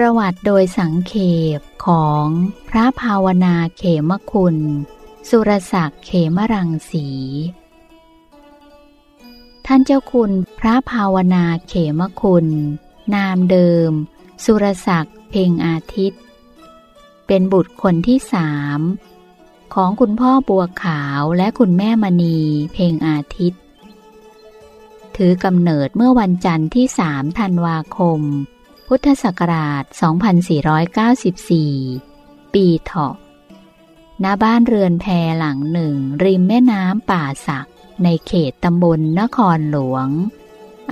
[0.00, 1.14] ประวัติโดยสังเข
[1.58, 2.26] ปของ
[2.68, 4.56] พระภาวนาเขมคุณ
[5.28, 7.08] สุรศักดิ์เขมรังสี
[9.66, 12.46] ท่านเจ้าคุณพระภาวนาเขมคุณ
[13.14, 13.90] นามเดิม
[14.44, 16.20] สุรศักดิ์เพ่งอาทิตย์
[17.26, 18.80] เป็นบุตรคนที่สาม
[19.74, 22.38] ของคุณพ่อบัวขาวและคุณแม่มณี
[22.72, 23.60] เพ่งอาทิตย์
[25.16, 28.22] ถือกำเนิดเมื่อวันจันทร์ที่สามธันวาคม
[28.90, 29.84] พุทธศักราช
[31.18, 33.14] 2494 ปีเถาะ
[34.24, 35.06] ณบ้านเรือนแพ
[35.38, 37.68] หลังหนึ่ง ริมแม่น้ำป่าสัก
[38.04, 40.08] ในเขตตำบลนครหลวง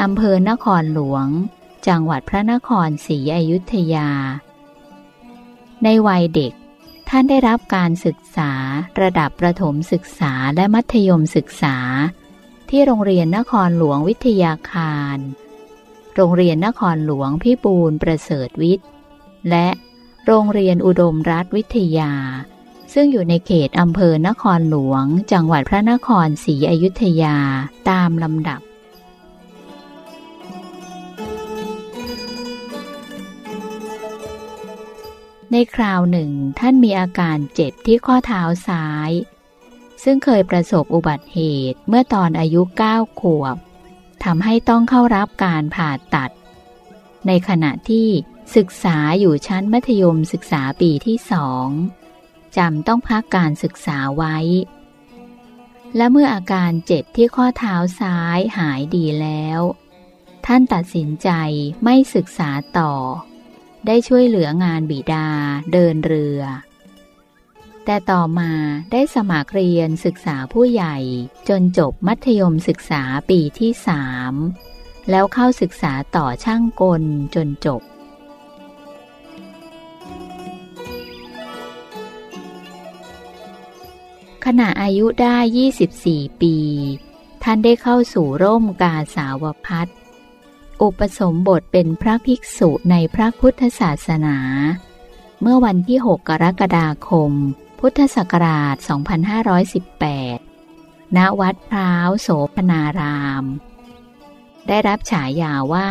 [0.02, 1.26] อำเภอนครหลวง
[1.86, 4.10] จังหวัดพระนครศรีอยุธยา
[5.82, 6.52] ในวัยเด็ก
[7.08, 8.52] ท่านได้รับการศึกษา
[9.02, 11.76] ระดับประถมศึกษาและมัธยมศึกษา
[12.68, 15.18] ที่โรงเรียนนครหลวงวิทยาคาร
[16.14, 18.86] โรงเรียนนครหลวงพิบูลประเสริฐวิทย์
[19.50, 19.68] และ
[20.26, 22.12] โรงเรียนอุดมรัฐวิทยา
[22.94, 27.36] ซึ่งอยู่ในเขตอำเภอนครหลวง จังหวัดพระนครศรีอยุธยา
[27.90, 28.60] ตามลำดับ
[35.52, 39.10] ในคราวหนึ่งท่านมีอาการเจ็บที่ข้อเท้าซ้าย
[40.04, 42.60] ซึ่งเคยประสบอุบัติเหตุเมื่อตอนอายุ
[42.92, 43.56] 9 ขวบ
[44.24, 46.30] ทำให้ต้องเข้ารับการผ่าตัด
[47.26, 48.08] ในขณะที่
[48.56, 51.68] ศึกษาอยู่ชั้นมัธยมศึกษาปีที่สอง
[52.56, 54.36] จำต้องพักการศึกษาไว้
[55.96, 59.60] และเมื่ออาการเจ็บที่ข้อเท้าซ้ายหายดีแล้ว
[60.46, 61.30] ท่านตัดสินใจ
[61.84, 62.94] ไม่ศึกษาต่อ
[63.86, 65.28] ได้ช่วยเหลืองานบิดา
[65.72, 66.40] เดินเรือ
[67.84, 68.50] แต่ต่อมา
[68.92, 70.96] ได้สมัครเรียนศึกษาผู้ใหญ่
[71.48, 74.34] จนจบมัธยมศึกษาปีที่สาม
[75.10, 77.02] แล้วเข้าศึกษาต่อช่างกล
[77.34, 77.82] จนจบ
[84.44, 85.36] ขณะอายุได้
[85.90, 86.56] 24 ปี
[87.42, 89.86] ท่านได้เข้าสู่ร่มกาสาวพัฒ
[90.82, 94.36] อุปสมบทเป็นพระภิกษุในพระพุทธศาสนา
[95.40, 97.32] เมื่อวันที่ 6 กรกฎาคม
[97.86, 98.76] พุทธศักราช
[100.36, 103.44] 2518 ณ วัดพร้าวโสพนาราม
[104.68, 105.88] ได้รับฉายาว่า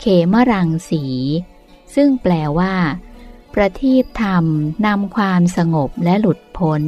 [0.00, 1.04] เขมรังสี
[1.94, 2.74] ซึ่งแปลว่า
[3.54, 4.44] ประทีปธรรม
[4.86, 6.82] นำความสงบและหลุดพ้น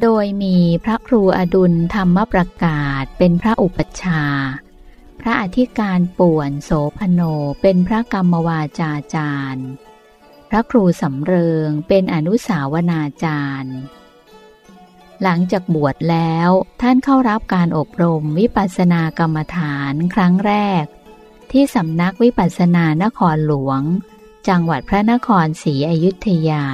[0.00, 4.24] โดยมีพระครูอดุลธรรมประกาศเป็นพระอุปชา
[5.20, 7.20] พระอธิการป่วนโสพโน
[7.62, 9.68] เป็นพระกรรมวาจาจารย์
[10.54, 13.78] ระครูสำเริงเป็นอนุสาวนาจารย์
[15.22, 16.50] หลังจากบวชแล้ว
[16.82, 20.84] ท่านเข้ารับการอบรมวิปัสสนากรรมฐานครั้งแรก
[21.52, 23.80] ที่สำนักวิปัสสนานครหลวง
[24.48, 26.64] จังหวัดพระนครศรีอยุธยา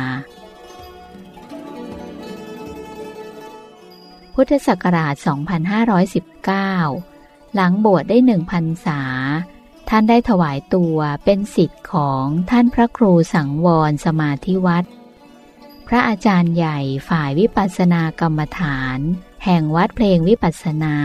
[4.35, 5.15] พุทธศักราช
[6.75, 9.01] 2519 หลังบวชได้หนึ่งพรรษา
[9.93, 14.85] ท่านได้ถวายตัวเป็นสิทธิ์ของท่านพระครูสังวรสมาธิวัด
[15.87, 16.79] พระอาจารย์ใหญ่
[17.09, 18.99] ฝ่ายวิปัสสนากรรมฐาน
[19.45, 20.97] แห่งวัดเพลงวิปัสสนา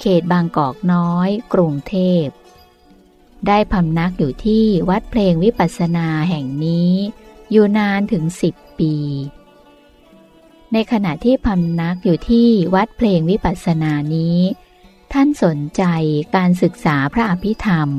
[0.00, 1.94] เขตบางกอกน้อย กรุงเท
[2.24, 2.26] พ
[3.46, 6.92] ได้พำนักอยู่ที่วัดเพลงวิปัสสนาแห่งนี้
[7.50, 8.94] อยู่นานถึงสิบปี
[10.72, 14.38] ในขณะที่พำนักอยู่ที่วัดเพลงวิปัสสนานี้
[15.18, 15.84] ท่านสนใจ
[16.36, 17.90] การศึกษาพระอภิธรรม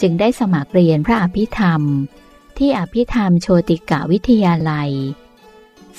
[0.00, 1.82] จึงได้สมัครเรียนพระอภิธรรม
[2.58, 4.90] ที่อภิธรรมโชติกะวิทยาลัย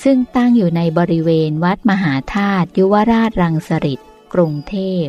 [0.02, 4.00] ซึ่งตั้งอยู่ในบริเวณวัดมหาธาตุยุวราชรังสฤษ
[4.34, 4.74] กรุงเท
[5.04, 5.06] พ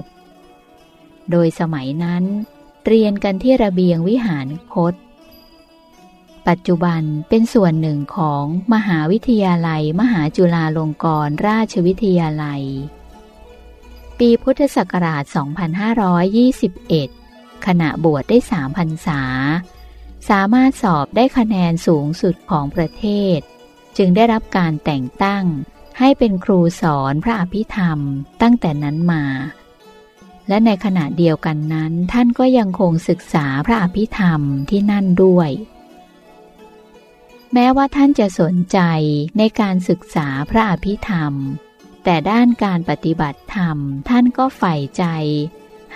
[1.32, 2.24] โดยสมัยนั้น
[2.86, 4.94] เรียนกันที่ระเบียงวิหารคต
[6.48, 8.44] ปัจจุบันเป็นส่วนหนึ่งของ
[8.74, 12.64] มหาวิทยาลัย มหาจุฬาลงกรณราชวิทยาลัย
[14.20, 15.24] ปีพุทธศักราช
[16.44, 19.22] 2521 ขณะบวชได้สามพรรษา
[20.30, 23.06] สามารถสอบได้คะแนนสูงสุดของประเท
[23.38, 23.40] ศ
[23.98, 25.46] จึงได้รับการแต่งตั้ง
[26.00, 28.00] ให้เป็นครูสอนพระอภิธรรม
[28.42, 29.24] ตั้งแต่นั้นมา
[30.48, 35.50] และในขณะเดียวกันนั้น ท่านก็ยังคงศึกษาพระอภิธรรมที่นั่นด้วย
[37.54, 38.80] แม้ว่าท่านจะสนใจ
[39.38, 41.34] ในการศึกษาพระอภิธรรม
[42.04, 43.78] แต่ด้านการปฏิบัติธรรม
[44.10, 45.06] ท่านก็ใฝ่ใจ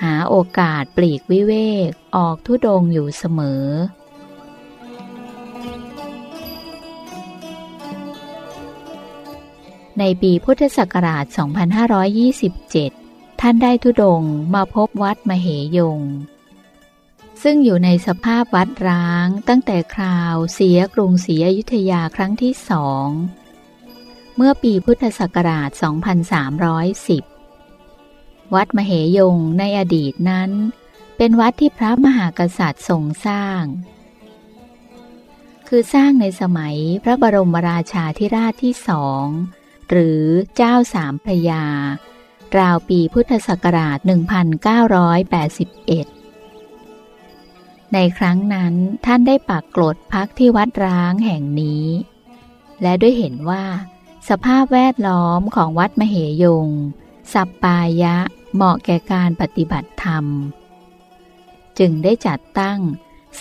[0.01, 1.53] หาโอกาสปลีกวิเว
[1.87, 3.65] กออกทุดงอยู่เสมอ
[9.99, 11.25] ในปีพุทธศักราช
[12.13, 14.23] 2527 ท่านได้ทุดง
[14.53, 15.47] มาพบวัดมเห
[15.77, 16.01] ยง
[17.43, 23.07] ซึ่งอยู่ในสภาพวัดร้างตั้งแต่คราวเสียกรุงศรีอยุธยาครั้งที่สอง
[24.35, 25.69] เมื่อปีพุทธศักราช
[27.71, 30.51] 2310 วัดมเหยงในอดีตนั้น
[31.17, 33.61] เป็นวัดที่พระมหากษัตริย์ทรงสร้าง
[35.67, 39.25] คือสร้างในสมัยพระบรมราชาธิราชที่สอง
[39.89, 40.21] หรือ
[40.55, 41.65] เจ้าสามพระยา
[42.57, 44.09] ราวปีพุทธศักราช 1981
[47.93, 48.73] ในครั้งนั้น
[49.05, 51.85] ท่านได้ปักกรดพักที่วัดร้างแห่งนี้
[52.81, 53.63] และด้วยเห็นว่า
[54.29, 56.67] สภาพแวดล้อมของวัดมเหยง
[57.33, 58.17] สัปปายะ
[58.53, 60.25] เหมาะแก่การปฏิบัติธรรม
[61.79, 62.79] จึงได้จัดตั้ง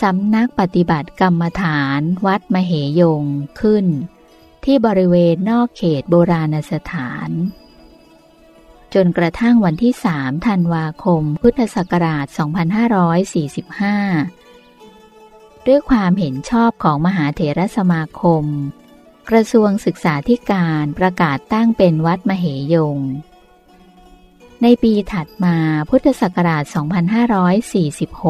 [0.01, 3.23] สำนักปฏิบัติกรรมฐานวัดมเหยง
[3.61, 3.85] ขึ้น
[4.63, 7.29] ที่บริเวณนอกเขตโบราณสถาน
[8.93, 12.25] จนกระทั่งวันที่สามธันวาคมพุทธศักราช
[14.71, 18.45] 2545 ด้วยความเห็นชอบของมหาเถรสมาคม
[19.29, 22.97] กระทรวงศึกษาธิการประกาศตั้งเป็นวัดมเหยง
[24.61, 25.55] ในปีถัดมา
[25.89, 26.63] พุทธศักราช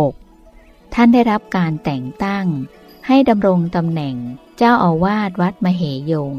[0.03, 2.45] 2546 ท่านได้รับการแต่งตั้ง
[3.07, 4.15] ให้ดำรงตำแหน่ง
[4.57, 5.81] เจ้าอาวาสวัดมเห
[6.11, 6.35] ยง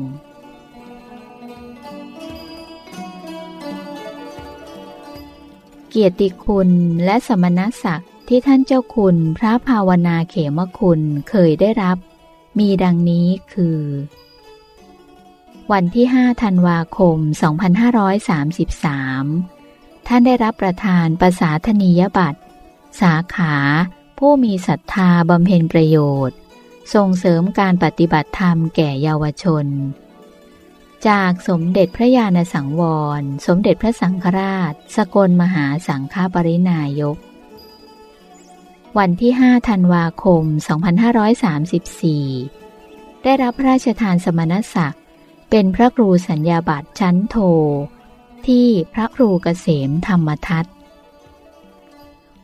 [5.89, 6.71] เกียรติคุณ
[7.05, 11.97] และสมณศักดิ์ที่ท่านเจ้าคุณพระภาวนาเขมคุณเคยได้รับ
[12.59, 13.79] มีดังนี้คือ
[15.73, 17.19] วันที่ 5 ธันวาคม
[19.23, 22.41] 2533 ท่านได้รับประทานประสาธนียบัตร
[23.01, 23.55] สาขา
[24.19, 26.39] ผู้มีศรัทธาบำเพ็ญประโยชน์
[26.95, 29.67] ส่งเสริมการปฏิบัติธรรมแก่เยาวชน
[31.09, 32.83] จากสมเด็จพระญาณสังว
[33.21, 37.17] ร สมเด็จพระสังฆราช สกลมหาสังฆปรินายก
[38.99, 40.45] วันที่ 5 ธันวาคม
[41.65, 45.04] 2534 ได้รับพระราชทานสมณศักดิ์
[45.57, 47.37] เป็นพระครูสัญญาบัตรชั้นโท
[48.47, 50.67] ที่พระครูเกษมธรรมทัต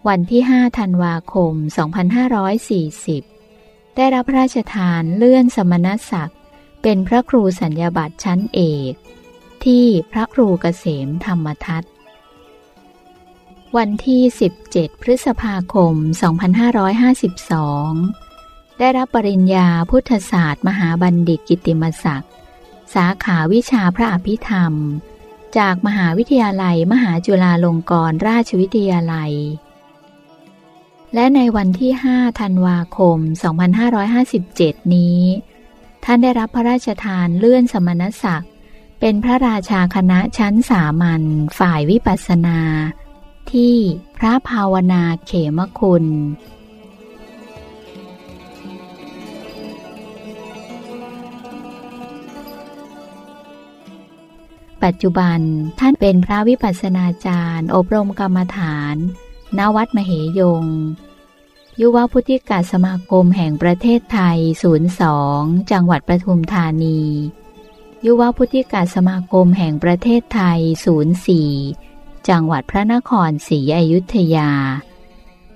[0.09, 1.53] วันที่ 5 ธันวาคม
[3.15, 6.39] 2540 ได้รับพระราชทานเลื่อนสมณศักดิ์
[6.83, 8.61] เป็นพระครูสัญญาบัตรชั้นเอ
[8.93, 8.95] ก
[9.65, 11.85] ที่พระครูเกษมธรรมทัต
[13.77, 14.23] วันที่
[14.63, 15.95] 17 พฤษภาคม
[17.73, 22.33] 2552 ได้รับปริญญาพุทธศาสตร์ มหาบัณฑิตกิติมศักดิ์
[22.95, 24.75] สาขาวิชาพระอภิธรรม
[25.59, 29.33] จากมหาวิทยาลัยมหาจุฬาลงกรณราชวิทยาลัย
[31.15, 33.19] และในวันที่ 5 ธันวาคม
[34.07, 35.21] 2557 นี้
[36.05, 38.51] ท่านได้รับพระราชทานเลื่อนสมณศักดิ์
[39.01, 41.23] เป็นพระราชาคณะชั้นสามัญ
[41.59, 42.61] ฝ่ายวิปัสสนา
[43.53, 43.75] ที่
[44.19, 46.05] พระภาวนาเขมคุณ
[54.85, 55.41] ปัจจุบัน
[55.79, 58.97] ท่านเป็นพระวิปัสสนาจารย์ อบรมกรรมฐาน
[59.59, 60.65] ณ วัดมเหยง
[61.81, 64.39] ยุวพุทธิกาสมาคมแห่งประเทศไทย
[65.05, 67.01] 02 จังหวัดปทุมธานี
[68.05, 70.61] ยุวพุทธิกาสมาคมแห่งประเทศไทย
[71.45, 74.51] 04 จังหวัดพระนครศรีอยุธยา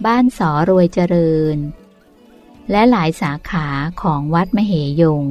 [0.04, 1.56] บ้านสอรวยเจริญ
[2.70, 3.66] และหลายสาขา
[4.02, 5.24] ของวัดมเหยง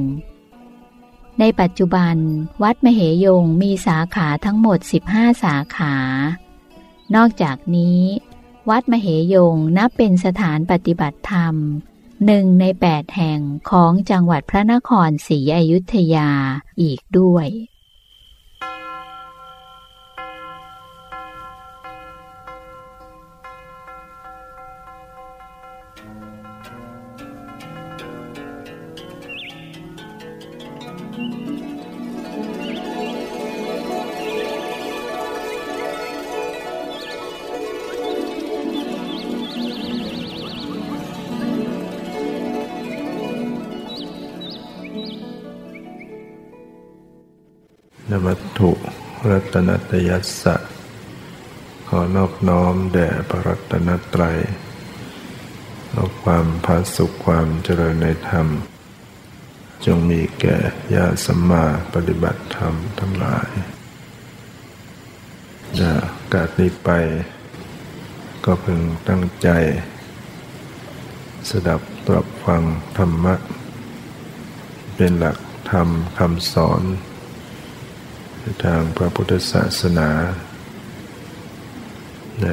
[1.40, 2.16] ในปัจจุบัน
[2.62, 4.78] วัดมเหยงมีสาขาทั้งหมด
[5.10, 5.94] 15 สาขา
[7.14, 8.02] นอกจากนี้
[8.70, 11.54] วัดมเหยงนับเป็นสถานปฏิบัติธรรม
[12.26, 16.30] หนึ่งในแปดแห่งของจังหวัดพระนครศรีอยุธยา
[16.80, 17.48] อีกด้วย
[48.26, 48.70] วัตถุ
[49.30, 50.56] รัตนตยัสสะ
[51.88, 54.38] ขอนอบน้อมแด่พระรัตนตรัย
[55.90, 58.46] เอาความพาสุขความเจริญในธรรม
[59.84, 60.56] จงมีแก่
[60.94, 63.50] ญาสัมมาปฏิบัติธรรมทั้งหลาย
[65.80, 66.02] จาก
[66.32, 66.90] กาดนี้ไป
[68.44, 69.48] ก็พึงตั้งใจ
[71.48, 72.62] สดับตรับฟัง
[72.98, 73.34] ธรรมะ
[74.94, 75.38] เป็นหลัก
[75.70, 76.82] ธรรมคำสอน
[78.64, 80.10] ทางพระพุทธศาสนา
[82.42, 82.48] ใน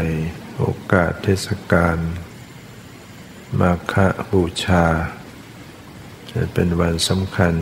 [0.57, 1.97] โอกาสเทศกาล
[3.59, 3.93] มาฆ
[4.31, 4.85] บูชา
[6.31, 7.53] จะเป็นวันสำคัญ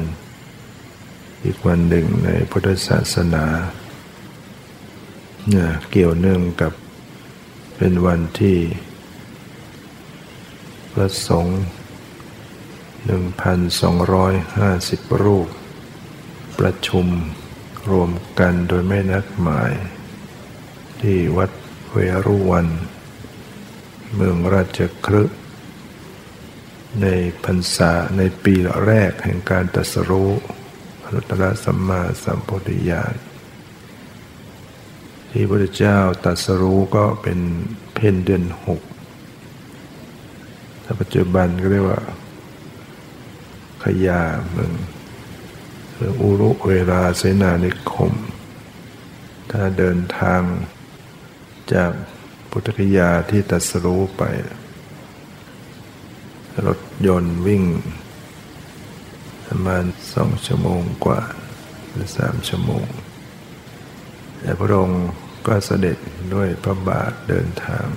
[1.43, 3.45] อีกวันหนึ่งในพุทธศาสนา
[5.49, 6.73] เนี่ยเกี่ยวเนื่องกับ
[7.77, 8.57] เป็นวันที่
[10.91, 11.59] พระสงฆ์
[13.09, 15.47] 1,250 รูป
[16.59, 17.07] ประชุม
[17.91, 19.71] รวมกันโดยไม่นัดหมาย
[21.01, 21.51] ที่วัด
[21.91, 22.67] เวรุวัน
[24.15, 25.23] เมืองราชครึ
[27.01, 27.07] ใน
[27.43, 28.55] พรรษาในปี
[28.85, 30.31] แรกแห่งการตรัสรู้
[31.01, 33.15] พระตรสัมมาสัมพุทธญาณ
[35.31, 37.39] ที่พระเจ้าตรัสรู้ก็เป็น
[37.93, 38.81] เพนเดือนหก
[40.83, 42.01] ถ้าปัจจุบันก็เรียกว่า
[43.83, 44.71] ขยาเมือง
[45.99, 48.13] หรืออุรุเวลาเสนานิคม
[49.51, 50.41] ถ้าเดินทาง
[51.73, 51.91] จาก
[52.49, 54.23] พุทธคยาที่ตัสรู้ไป
[56.67, 57.63] รถยนต์วิ่ง
[59.47, 61.21] ประมาณสองชั่วโมงกว่า
[61.91, 62.85] หรือสามชั่วโมง
[64.39, 65.07] แต่พระองค์
[65.47, 65.97] ก็เสด็จ
[66.33, 67.87] ด้วยพระบาทเดินทาง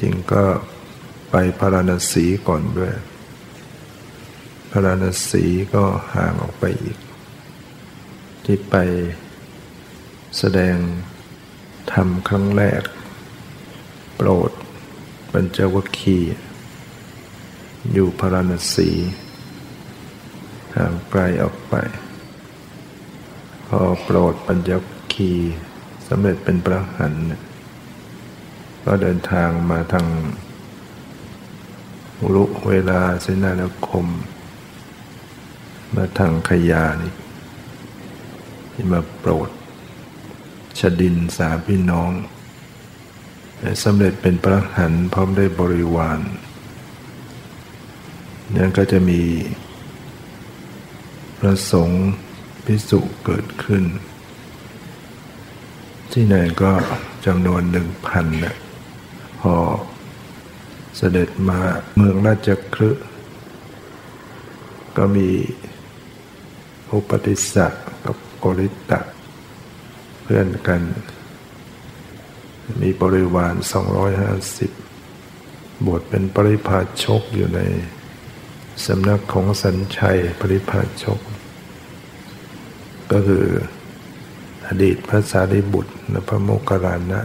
[0.00, 0.44] จริงก็
[1.30, 2.92] ไปพาราณสีก่อนด้วย
[4.70, 5.84] พาราณสีก็
[6.14, 6.98] ห่างออกไปอีก
[8.44, 8.74] ที่ไป
[10.38, 10.76] แสดง
[11.92, 12.82] ทำครั้งแรก
[14.16, 14.50] โปรด
[15.32, 16.34] ปัญจวัคคีย์
[17.92, 18.90] อยู่พาราณสี
[20.76, 21.74] ห่างไกลออกไป
[23.66, 25.52] พอโปรดปัญจวัคคีย์
[26.08, 27.14] สำเร็จเป็นพระหัน
[28.84, 30.06] ก็เดินทางมาทาง
[32.34, 34.06] รุเวลาเสนาลคม
[35.94, 37.12] มาทางขยานี่
[38.72, 39.48] ที่มาโปรด
[40.78, 42.10] ชดินสาพี่น้อง
[43.84, 46.20] สำเร็จเป็นพระหันพร้อมได้บริวาร
[48.56, 49.22] นั่นก็จะมี
[51.38, 52.08] พระสงฆ์
[52.64, 53.84] พิสุเกิดขึ้น
[56.12, 56.72] ที่ไหนก็
[57.26, 58.56] จำนวนหนึ่งพันนะ
[59.40, 59.54] พอ
[60.96, 61.60] เสด็จมา
[61.94, 63.04] เมืองราชคฤห์
[64.96, 65.28] ก็มี
[66.92, 67.66] อุปติสสะ
[68.04, 69.00] กับโกริตะ
[70.22, 70.82] เพื่อนกัน
[72.80, 73.54] มีบริวาร
[74.90, 77.60] 250 บวชเป็นปริพาชกอยู่ใน
[78.86, 81.20] สำนักของสัญชัยปริพาชก
[83.12, 83.44] ก็คือ
[84.66, 87.20] อดีตพระสารีบุตรและพระโมคคัลลานะ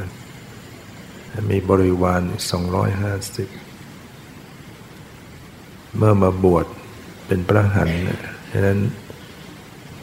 [1.51, 2.33] มีบริวาร 250
[5.97, 6.65] เมื่อมาบวช
[7.27, 7.89] เป็นพระหัน
[8.51, 8.79] ฉะนั้น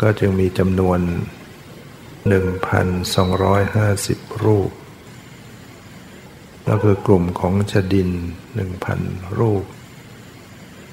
[0.00, 1.00] ก็จึงมีจำนวน
[2.30, 4.70] 1,250 รูป
[6.68, 8.10] ก็คือกลุ่มของชดิน
[8.74, 9.64] 1,000 รูป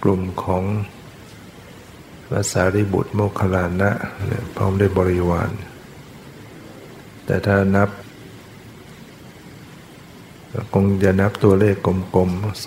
[0.04, 0.64] กลุ่มของ
[2.28, 3.92] พระสารีบุตรโมคคลานะ
[4.56, 5.52] พร้อมด้วยบริวาร
[7.26, 7.90] แต่ถ้านับ
[10.74, 11.88] คงจะนับตัวเลขก
[12.18, 12.66] ลมๆ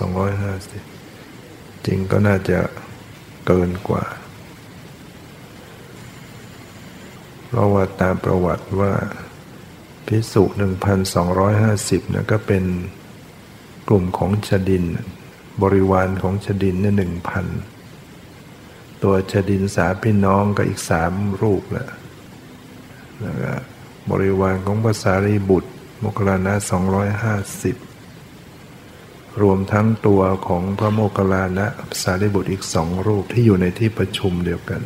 [0.71, 2.59] 250 จริงก็น่าจะ
[3.47, 4.05] เกินกว่า
[7.55, 8.93] เพราะว่าตามประวัติว่า
[10.07, 12.65] พิสุหนึ่งพันสองร้อยห้าสิบนะก็เป็น
[13.89, 14.85] กลุ่มของชดิน
[15.63, 17.47] บริวารของชดินเนี่ยหนึ่งพัน
[19.03, 21.89] ตัวชดินสาพี่น้องก็อีกสามรูปแหละ
[23.21, 23.53] แล้วก็
[24.11, 27.77] บริวารของภาษารีบุตรโมคลานะสองร้อยห้าสิบ
[29.43, 31.67] รวมทั้งตัวของพระโมคคัลลานะ
[32.03, 34.81] สารีบุตรอีกสองรูปที่อยู่ในที่ประชุมเดียวกัน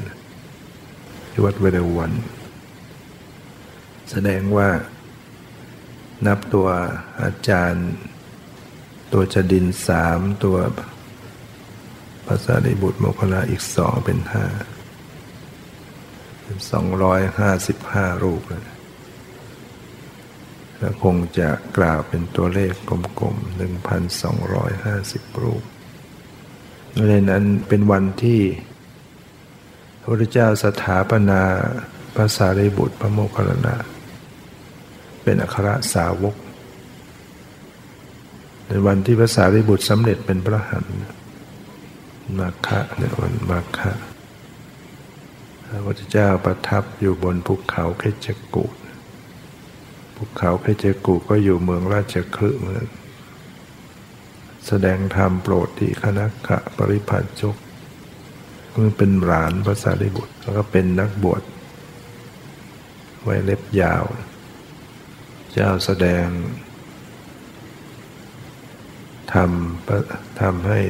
[1.30, 2.12] ที่วัดเวเดวัน
[4.10, 4.70] แสดงว่า
[6.26, 6.68] นับตัว
[7.22, 7.88] อาจารย์
[9.12, 10.56] ตัวจดินสามตัว
[12.26, 14.46] ภาษาดิบุตรโมคลาอีกสองเป็นห้า
[16.42, 18.66] เป็นสองร้อยห้าสิบห้ารูปเลย
[20.78, 22.72] แล้วคงจะกล่าวเป็นตัวเลข
[23.20, 25.62] กลมๆหนึ่งพันสองร้อยห้าสิบรูป
[27.08, 28.42] ในนั้นเป็นวันที่
[30.00, 31.42] พระพุทธเจ้าสถาปนา
[32.16, 33.76] ภาษาริบุตรพระโมคคัลลานะ
[35.28, 36.36] เป็นอัครสาวก
[38.66, 40.86] ในวันที่พระสารีบุตรสำเร็จเป็นพระหัน
[42.38, 43.92] มาคะในวันมาคะ
[45.66, 48.76] พระพุทธเจ้าประทับอยู่บนภูเขาเพชรกูด
[50.16, 52.86] ภูเขาเพชรกูดก็อยู่เมืองราชคฤห์เมือง
[54.66, 57.56] แสดงธรรมโปรดที่คณะขะปริพันจก
[58.82, 61.42] มันเป็นหลานพระสารีบุตรแล้วก็เป็นนักบวช
[63.22, 64.04] ไว้เล็บยาว
[65.58, 66.26] เจ้าแสดง
[69.32, 70.80] ทำทำให้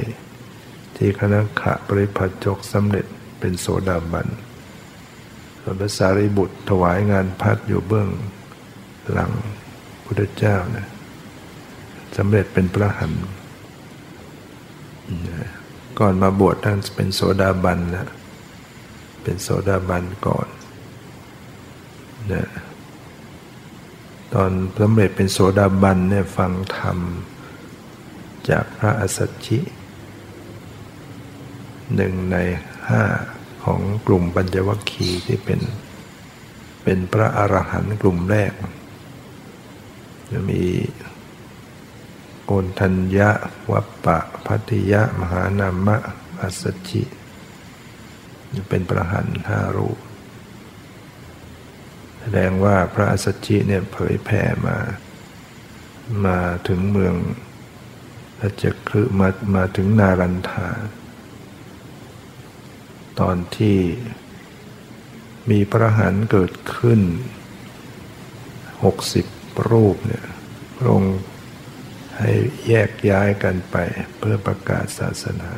[0.97, 3.07] ที่คณะขะปริพัจกสำเร็จ
[3.41, 4.29] เป็นโสดาบัน
[5.61, 8.09] ส่วนพระสารีบุตรถวายงานพัดอยู่เบื้อง
[9.13, 9.33] หลัง
[10.05, 10.87] พุทธเจ้านะ
[12.17, 13.13] สำเร็จเป็นพระหัน
[15.99, 18.09] ก่อนมาบวชท่านเป็นโสดาบันนะ
[19.23, 20.49] เป็นโสดาบันก่อน
[22.33, 22.47] นะ
[24.35, 26.99] ตอนสำเร็จเป็นโสดาบันเนี่ยฟังธรรม
[28.49, 29.59] จากพระอสัชชิ
[31.95, 32.37] หนึ่งใน
[32.89, 33.03] ห้า
[33.65, 35.61] ของกลุ่มปัญจวัคคีย์ที่เป็น
[36.83, 38.53] เป็นพระอรหันต์กลุ่มแรก
[40.31, 40.63] จะมี
[42.45, 43.31] โกนทัญญะ
[43.73, 45.97] วัปปะพัติยะ มหานามะ
[46.41, 47.03] อัสชิ
[48.69, 49.99] เป็นพระหันห้ารูป
[52.29, 54.79] แสดงว่าพระอัสชิเนี่ยเผยแผ่มา
[56.27, 57.15] มาถึงเมือง
[58.41, 60.69] ราชคฤมามาถึงนารันทา
[63.21, 63.79] ตอนที่
[65.51, 67.01] มีพระหันเกิดขึ้น
[68.85, 69.27] หกสิบ
[69.71, 70.27] รูปเนี่ย
[70.77, 71.17] พระองค์
[72.19, 72.33] ให้
[72.69, 73.77] แยกย้ายกันไป
[74.19, 75.51] เพื่อประกาศศาสนา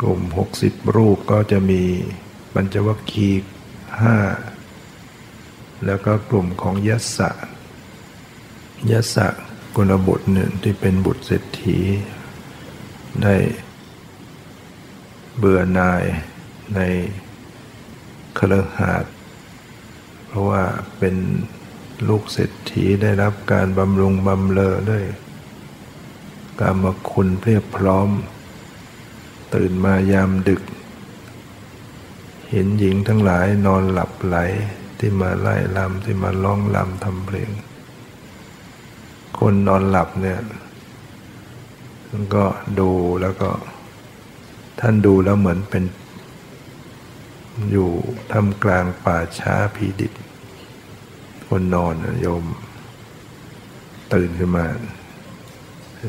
[0.00, 1.82] กลุ่มหกสิบรูปก็จะมี
[2.54, 3.57] ปัญจวัคคีย์
[4.02, 4.18] ห้า
[5.84, 7.30] แล้วก็กลุ่มของยัสสะ
[8.90, 9.26] ยัสสะ
[9.76, 11.78] กุลบุตรหนึ่งที่เป็นบุตรเศรษฐี
[13.22, 13.34] ได้
[15.38, 16.04] เบื่อนาย
[16.74, 16.80] ใน
[18.38, 19.04] คลหาด
[20.26, 20.62] เพราะว่า
[20.98, 21.16] เป็น
[22.08, 25.04] ลูกเศรษฐีได้รับการบำรุงบำเลอด้วย
[26.60, 28.08] กรรมคุณเพียบพร้อม
[29.54, 30.62] ตื่นมายามดึก
[32.50, 34.36] เห็นหญิงทั้งหลายนอนหลับไหล
[34.98, 37.50] ที่มาไล่ลำที่มาร้องลำทำเพลง
[39.38, 40.38] คนนอนหลับเนี่ย
[42.34, 42.44] ก็
[42.80, 43.50] ดูแล้วก็
[44.80, 45.84] ท่านดูแล้วเหมือนเป็น
[47.72, 47.90] อยู่
[48.32, 50.12] ทำกลางป่าช้าผีดิบ
[51.48, 52.44] คนนอนโยม
[54.12, 54.66] ตื่นขึ้นมา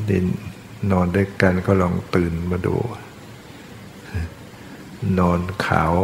[0.10, 0.26] ดิน
[0.92, 2.76] นอนด้วยกันก็ลองตื่นมาดู
[5.20, 5.96] นอนขาว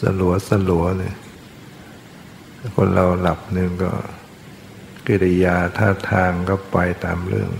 [0.00, 1.16] สลัวสลัวเนี่ย
[2.74, 3.92] คนเราหลับหนึ่งก็
[5.06, 7.50] กิริยาท่าทางก็ไปตามเรื่อง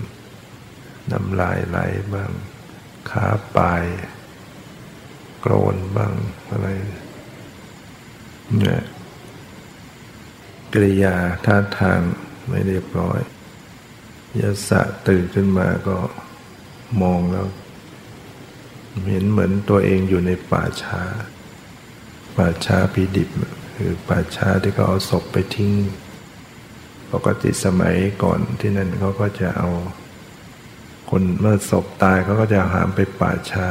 [1.11, 1.77] น้ำลายไหล
[2.13, 2.31] บ้าง
[3.09, 3.83] ขาปลาย
[5.39, 6.13] โกรนบ้าง
[6.49, 6.67] อะไร
[8.57, 8.81] เนี่ย
[10.73, 11.99] กิริยาท่าทาง
[12.47, 13.19] ไม่เรียบร้อย
[14.39, 15.97] ยาสะตื่นขึ้นมาก็
[17.01, 17.47] มองแล้ว
[19.09, 21.01] เห็นเหมือนตัวเองอยู่ในป่าช้า
[22.37, 23.29] ป่าช้าพีดิบ
[23.75, 25.71] คือป่าช้าที่เขาเอาศพไปทิ้ง
[27.11, 29.69] ปกติสมัยก่อนที่นั่นเขาก็จะเอา
[31.09, 33.67] คนเมื่อศพตายเขาก็จะหามไปป่าช้า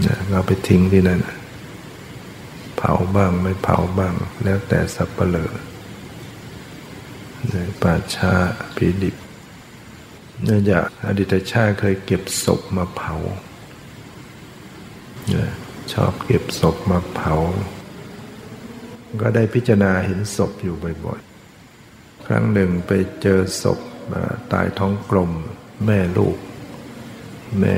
[0.00, 1.20] เนี่ยเราไปทิ้งที่นั่น
[2.76, 4.14] เผาบ้างไม่เผาบ้าง
[4.44, 5.52] แล้วแต่สับเปลือ
[7.50, 8.32] ในป่าช้า
[8.76, 9.16] ผีดิบ
[10.44, 13.14] เนื่องจากอดีตชาติเคยเก็บศพมาเผา
[15.92, 17.34] ชอบเก็บศพมาเผา
[19.20, 20.74] ก็ได้พิจารณาเห็นศพอยู่
[21.04, 22.90] บ่อยๆ ครั้งหนึ่งไป
[23.22, 23.78] เจอศพ
[24.52, 25.30] ตายท้องกลม
[25.86, 26.38] แม่ลูก
[27.60, 27.76] แม่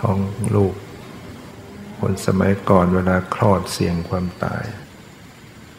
[0.00, 0.18] ท้อง
[0.54, 0.74] ลูก
[1.98, 4.64] คนสมัยก่อนเวลาคลอดเสี่ยงความตาย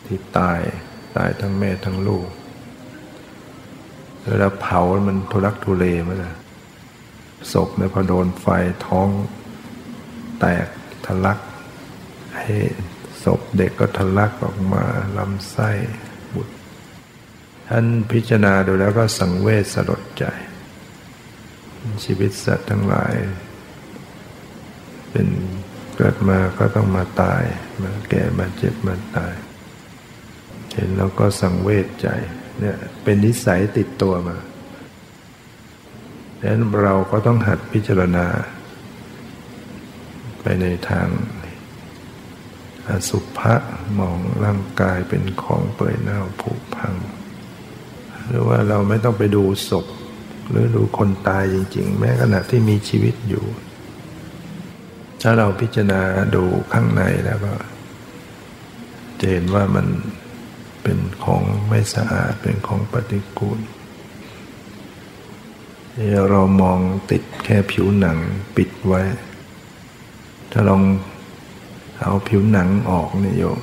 [0.05, 0.59] ที่ตาย
[1.17, 2.27] ตายทั้งแม่ทั้งลูก
[4.27, 6.35] เวลาเผามันทุรักทุเลมั้ย
[7.53, 8.45] ศพเนี่ยพอโดนไฟ
[8.85, 9.09] ท้อง
[10.39, 10.67] แตก
[11.05, 11.39] ทะลัก
[12.37, 12.53] ให้
[13.23, 14.83] ศพเด็กก็ทะลักออกมา
[15.17, 15.69] ลำไส้
[16.33, 16.49] บุบ
[17.67, 20.25] ท่านพิจารณาดูแล้วก็สังเวชสลดใจ
[22.03, 23.13] ชีวิตสัตว์ทั้งหลาย
[25.11, 25.27] เป็น
[25.95, 27.43] เกิดมาก็ต้องมาตาย
[27.81, 29.33] มาแก่มาเจ็บมาตาย
[30.73, 32.07] เห็นแล้วก็สังเวชใจ
[32.59, 34.37] เนี่ยเป็นนิสัยติดตัวมา
[36.39, 38.25] ดังนั้นเราก็ต้องหัดพิจารณา
[40.41, 41.07] ไปในทาง
[42.87, 43.53] อสุภะ
[43.99, 46.93] มองร่างกายเป็นของเปื่อยเน่าผุพัง
[48.27, 49.85] หรือว่าเราไม่ต้องไปดูศพ
[50.49, 53.45] หรือดูคนตายจริง ๆ แม้ขณะที่มีชีวิตอยู่
[55.21, 56.01] ถ้าเราพิจารณา
[56.35, 56.43] ดู
[56.73, 57.53] ข้างในแล้วก็
[59.19, 59.85] จะเห็นว่ามัน
[60.81, 63.59] เป็นของไม่สะอาดเป็นของปฏิกูล
[66.29, 66.79] เรามอง
[67.11, 68.17] ติดแค่ผิวหนัง
[68.55, 69.01] ปิดไว้
[70.51, 70.83] ถ้าลอง
[72.01, 73.61] เอาผิวหนังออกเนี่ยโยม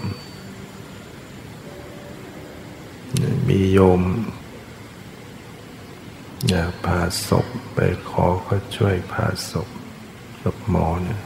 [3.49, 4.01] มีโยม
[6.49, 9.69] อยากผ่าศพไปขอเขาช่วยผ่าศพ
[10.43, 11.21] กับหมอเนี่ย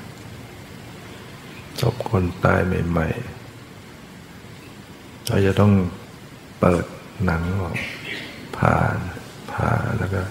[1.80, 3.29] ศพคนตายใหม่ ๆ
[5.30, 5.72] เราจะต้อง
[6.60, 6.84] เปิด
[7.24, 7.76] หนังออก
[8.56, 8.74] ผ่า
[9.52, 10.22] ผ่าแล้วก็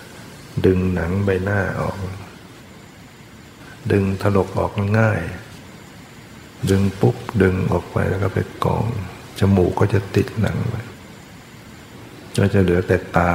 [0.66, 1.96] ดึงหนังใบหน้าออก
[3.92, 5.22] ดึงถลกออกง่าย
[6.70, 8.86] ดึงปุ๊บดึงออกไปแล้วก็ไปกอง
[9.40, 10.76] จมูกก็จะติดหนังไป
[12.40, 13.32] ก็จะเหลือแต่ตา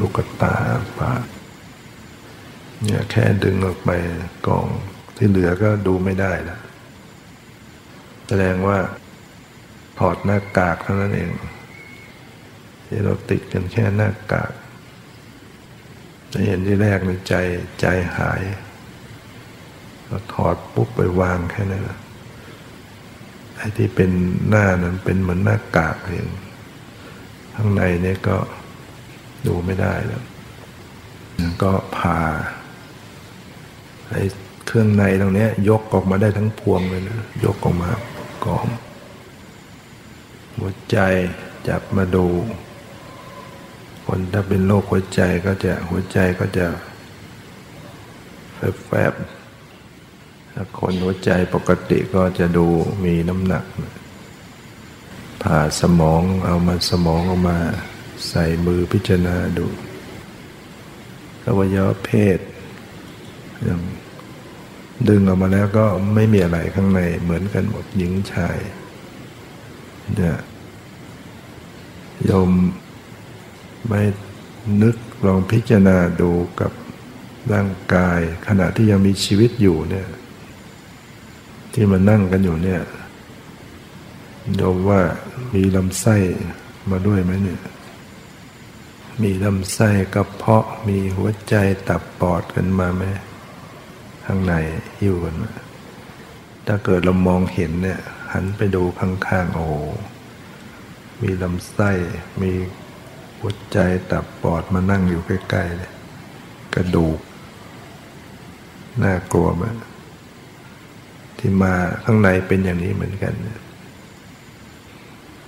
[0.00, 0.54] ลูกตา
[0.98, 1.22] ปาก
[2.84, 3.90] เนี่ยแค่ดึงออกไป
[4.46, 4.66] กอง
[5.16, 6.60] ที่เหลือก็ดูไม่ได้แล้ว
[8.28, 8.78] แสดงว่า
[9.98, 11.30] ถอดหน้ากากเท่านั้นเอง
[12.86, 14.52] ที่เราติดกันแค่หน้ากาก
[16.32, 17.34] จะเห็นที่แรกในใจ
[17.80, 18.42] ใจหาย
[20.06, 21.84] เราถอดปุ๊บไปวางแค่นั้น
[23.56, 24.10] ไอ้ที่เป็น
[24.48, 26.28] หน้านั้นเป็นเหมือนหน้ากากเอง
[27.54, 28.36] ข้างในเนี่ยก็
[29.46, 30.24] ดูไม่ได้แล้ว
[31.62, 32.18] ก็ผ่า
[34.10, 34.22] ไอ้
[34.66, 37.90] เครื่องในตรงนี้ยกออกมาได้ทั้งพวงเลยนะยกออกมา
[38.44, 38.66] กอง
[40.58, 40.98] หัวใจ
[41.68, 42.26] จับมาดู
[44.06, 46.66] คนถ้าเป็นโรคหัวใจก็จะหัวใจก็จะ
[48.86, 52.66] แฟบๆถ้าคนหัวใจปกติก็จะดู
[53.04, 53.64] มีน้ำหนัก
[55.42, 57.58] ผ่าสมองเอามาสมองออกมา
[58.28, 59.66] ใส่มือพิจารณาดู
[61.46, 62.38] อวัยวะเพศ
[63.68, 63.80] ย่าง
[65.08, 68.58] ดึงออกมาแล้วก็ไม่มีอะไรข้างในเหมือนกันหมดหญิงชาย
[70.14, 70.36] เนี่ย
[72.30, 72.50] ยม
[73.86, 74.00] ไม่
[74.82, 76.72] นึกลองพิจารณาดูกับ
[77.52, 80.08] ร่างกาย ขณะที่ยังมีชีวิตอยู่เนี่ย
[81.72, 82.82] ที่มานั่งกันอยู่เนี่ย
[84.56, 85.00] โยมว่า
[85.54, 86.16] มีลำไส้
[86.90, 87.62] มาด้วยไหมเนี่ย
[89.22, 91.54] มีลำไส้กระเพาะมีหัวใจ
[91.88, 93.02] ตับปอดกันมาไหม
[94.24, 94.54] ข้างใน
[94.98, 95.34] หิ้วกัน
[96.66, 98.00] ถ้าเกิดเรามองเห็นเนี่ย
[98.36, 99.68] หันไปดูข้างๆ โอ้
[101.22, 101.90] มีลำไส้
[102.42, 102.52] มี
[103.38, 103.78] หัวใจ
[104.10, 105.92] ตับปอดมานั่งอยู่ใกล้ๆเลย
[106.74, 107.18] กระดูก
[109.02, 109.76] น่ากลัวมาก
[111.38, 113.34] ที่มาข้างในเป็นอย่างนี้เหมือนกัน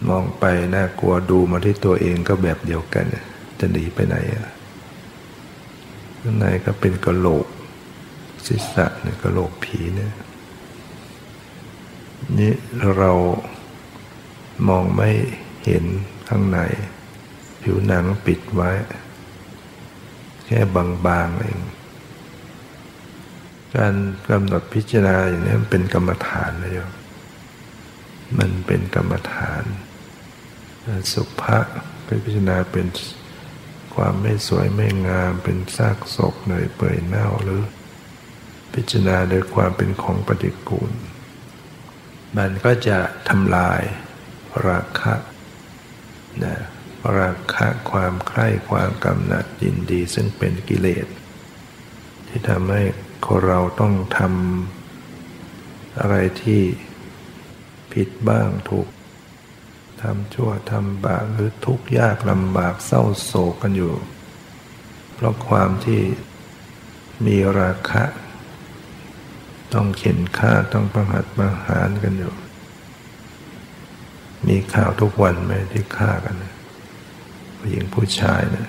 [0.08, 3.04] มองไปน่ากลัวดูมาที่ตัวเองก็แบบเดียวกัน
[3.58, 4.48] จะหนีไปไหนอะ
[6.20, 7.46] ข้างในก็เป็นกระโหลก
[8.46, 10.12] ศีรษะเนี่ยกระโหลกผีเนี่ย
[12.38, 12.52] นี่
[12.96, 13.12] เรา
[14.68, 15.10] มองไม่
[15.64, 15.84] เห็น
[16.28, 16.58] ข้างใน
[17.62, 18.70] ผิวหนังปิดไว้
[20.46, 21.60] แค่บางๆเอง
[23.76, 23.94] การ
[24.30, 26.90] กำหนดพิจารณาอย่างนี้มันเป็นกรรมฐานนะโยม
[28.38, 29.64] มันเป็นกรรมฐาน
[31.12, 31.58] สุภะ
[32.24, 32.86] พิจารณาเป็น
[33.94, 37.62] ความไม่สวยไม่งาม เป็นซากศพเนยเปื่อยเน่าหรือ
[38.74, 40.90] พิจารณาโดยความเป็นของปฏิกูล
[42.38, 42.98] มันก็จะ
[43.28, 43.82] ทำลาย
[44.66, 45.14] ราคะ
[46.44, 46.56] นะ
[47.18, 51.06] ราคะความใคร่ความกำหนัดยินดีซึ่งเป็นกิเลส
[52.28, 52.82] ที่ทำให้
[53.26, 56.62] คนเราต้องทำอะไรที่
[57.92, 58.88] ผิดบ้างถูก
[60.02, 63.94] ทำชั่วทำบาปหรือทุกข์ยากลำบากเศร้าโศกกันอยู่
[65.14, 66.02] เพราะความที่
[67.26, 68.04] มีราคะ
[69.74, 72.34] ต้องเข็นฆ่าต้องประหัตประหารกันอยู่
[74.46, 76.36] มีข่าวทุกวันไหมที่ฆ่ากัน
[77.58, 78.68] ผู้หญิงผู้ชายนะ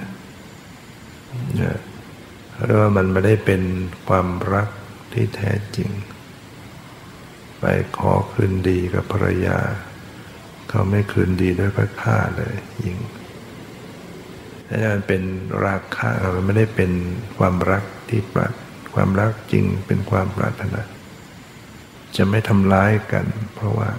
[1.55, 1.77] เนี่ย
[2.65, 3.62] เรียกว่ามันไม่ได้เป็น
[4.07, 4.69] ความรัก
[5.13, 5.89] ที่แท้จริง
[7.59, 7.65] ไป
[7.97, 9.59] ขอคืนดีกับภรรยา
[10.69, 12.97] เขาไม่คืนดีด้วยพระฆ่าเลยยิง
[14.67, 15.21] ถ้ามันเป็น
[15.65, 16.91] ราคะมันไม่ได้เป็น
[17.38, 18.53] ความรักที่ปราร
[18.93, 20.82] ความรักจริงเป็นความปรารถนา
[22.17, 23.25] จะไม่ทำร้ายกัน
[23.56, 23.89] เพราะว่า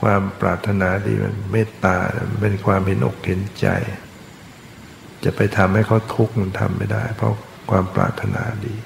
[0.00, 1.96] ความปรารถนาดีมันเมตตา
[2.40, 3.66] เป็นความเห็นอกเห็นใจ
[5.24, 7.34] จะไปทำให้เขาทุกข์มันทำไม่ได้ เพราะ
[7.70, 8.76] ความปรารถนาดี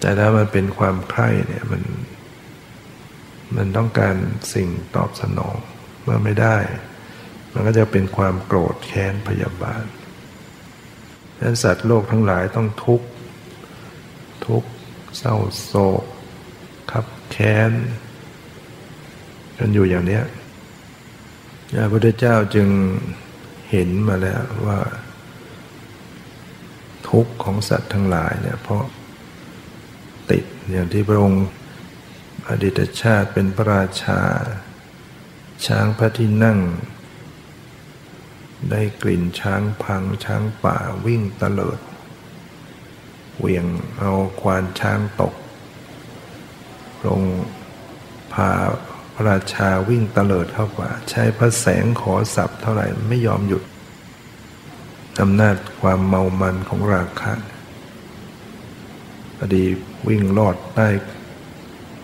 [0.00, 1.82] แต่ถ้ามันเป็นความใคร่เนี่ยมัน
[3.56, 4.16] มันต้องการ
[4.54, 5.56] สิ่งตอบสนอง
[6.02, 6.56] เมื่อไม่ได้
[7.52, 9.84] มันก็จะเป็นความโกรธแค้นพยาบาท
[11.44, 13.06] นั้นสัตว์โลกทั้งหลายต้องทุกข์
[14.46, 14.68] ทุกข์
[15.18, 16.04] เศร้าโศก
[16.90, 17.72] ขับแค้น
[19.58, 20.20] กันอยู่อย่างนี้
[21.74, 22.68] พระพุทธเจ้าจึง
[23.70, 24.80] เห็นมาแล้วว่า
[27.08, 28.84] ทุกข์ของสัตว์ทั้งหลายเนี่ยเพราะ
[30.30, 31.46] ติดอย่างที่พระองค์
[32.48, 34.20] อดีตชาติเป็นพระราชา
[35.66, 36.58] ช้างพระที่นั่ง
[38.70, 41.80] ได้กลิ่นช้างพังช้างป่าวิ่งตะเลิด
[43.38, 43.66] เหวี่ยง
[43.98, 45.34] เอาควานช้างตก
[47.06, 47.22] ลง
[48.32, 48.50] พา
[49.14, 53.62] พระราชาวิ่งตะเลิดเข้าป่า ใช้พระแสงขอสับเท่าไหร่ไม่ยอมหยุด
[55.20, 57.32] อำนาจความเมามันของราคะ
[59.38, 59.64] พอดี
[60.08, 60.88] วิ่งลอดใต้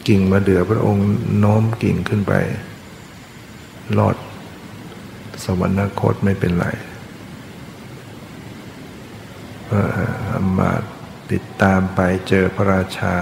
[0.08, 1.06] กิ่งมาเดือพระองค์
[1.38, 2.32] โน้มกิ่งขึ้นไป
[3.98, 4.16] ลอด
[5.60, 6.66] วรรคตไม่เป็นไร
[10.30, 10.72] อามา
[11.32, 13.14] ติดตามไปเจอพระราชา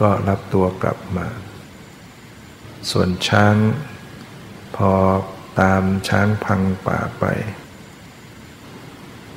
[0.00, 1.26] ก็รับตัวกลับมา
[2.90, 3.54] ส่วนช้าง
[4.76, 4.92] พอ
[5.60, 7.24] ตามช้างพังป่าไป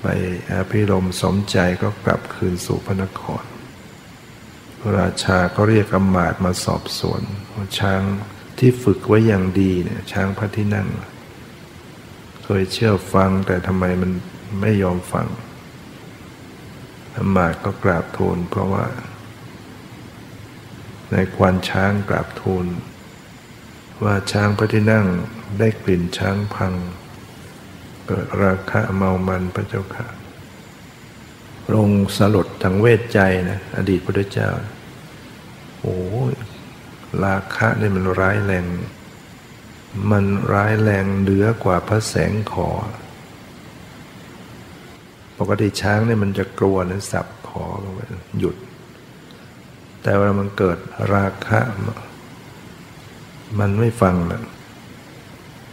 [0.02, 0.06] ไป
[0.52, 3.44] อภิรมสมใจก็กลับคืนสู่พระนคร
[4.80, 7.22] พระราชาก็เรียกอมาตมาสอบสวน
[7.80, 8.02] ช้าง
[8.60, 14.12] ที่ฝึกไว้อย่างดีเนี่ยช้างพระที่นั่งเคยเชื่อฟังแต่ทำไมมัน
[14.62, 15.28] ไม่ยอมฟัง
[17.14, 18.86] อมาก็กราบทูลเพราะว่า
[21.12, 22.66] ในควันช้างกราบทูล
[24.04, 25.06] ว่าช้างพระที่นั่ง
[25.60, 26.74] ได้กลิ่นช้างพัง
[28.08, 30.08] เกิดราคะเมามันพระเจ้าค่ะ
[31.74, 34.50] ลงสลดทางเวทใจนะอดีตพระเจ้า
[35.80, 35.98] โอ้
[37.24, 38.66] ราคะนี่มันร้ายแรง
[40.12, 42.70] มันร้ายแรงเหนือกว่าพระแสงขอ
[45.40, 48.02] ปกติช้างเนี่ยมันจะกลัวนะสับขอลงไป
[48.40, 48.56] หยุด
[50.02, 50.78] แต่เวลามันเกิด
[51.14, 51.60] ราคะ
[53.60, 54.44] มันไม่ฟังนะ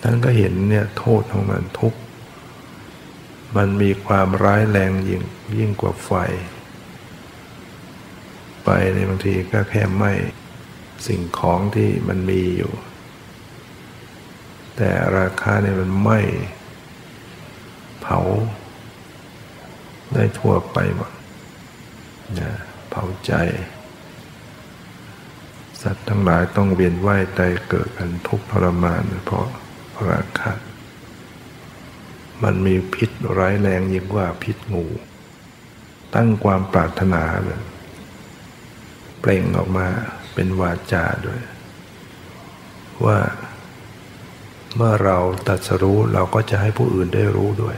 [0.02, 1.94] ท่านก็เห็นเนี่ยโทษของมันทุก
[3.56, 5.22] มันมีความร้ายแรงยิ่ง
[5.58, 6.10] ยิ่งกว่าไฟ
[8.64, 10.04] ไปในบางทีก็แค่ไหม
[11.06, 12.72] สิ่งของที่มันมีอยู่
[14.76, 16.20] แต่ราคาเนี่ยมันไม่
[18.00, 18.18] เผา
[20.14, 21.12] ได้ทั่วไปหมด
[22.38, 22.52] นะ
[22.90, 23.32] เผาใจ
[25.82, 29.46] สัตว์ทั้งหลายต้องเวียนว่ายตายเกิดกันทุกทรมาน เพราะ
[30.10, 30.52] ราคะ
[32.42, 34.86] มันมีพิษร้ายแรงยิ่งกว่าพิษงู
[36.14, 37.62] ตั้งความปรารถนาเลย
[39.20, 39.86] เปล่งออกมา
[40.34, 41.40] เป็นวาจาด้วย
[43.04, 43.18] ว่า
[44.76, 47.76] เมื่อเราตัดสรู้เราก็จะให้ผู้อื่นได้รู้ด้วย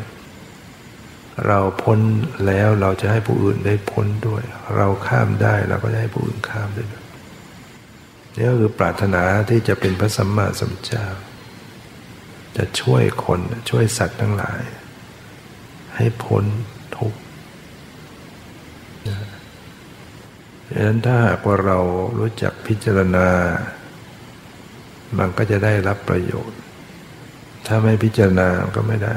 [1.46, 2.00] เราพ้น
[2.46, 4.42] แล้วเราจะให้ผู้อื่นได้พ้นด้วย
[4.76, 7.04] เราข้ามได้เราก็จะให้ผู้อื่นข้ามได้ด้วย
[8.36, 11.06] นี่ก็คือปรารถนาที่จะเป็นพระสัมมาสัมพุทธเจ้า
[12.56, 14.62] จะช่วยคนช่วยสัตว์ทั้งหลาย
[15.96, 16.44] ให้พ้น
[16.96, 17.18] ทุกข์
[20.70, 21.78] ดังนั้นถ้าหากว่าเรา
[22.18, 23.28] รู้จักพิจารณา
[25.18, 26.58] มันก็จะได้รับประโยชน์
[27.66, 29.16] ถ้าไม่พิจารณาก็ไม่ได้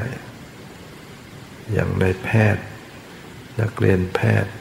[1.73, 2.63] อย่างในแพทย์
[3.61, 4.53] นักเรียนแพทย์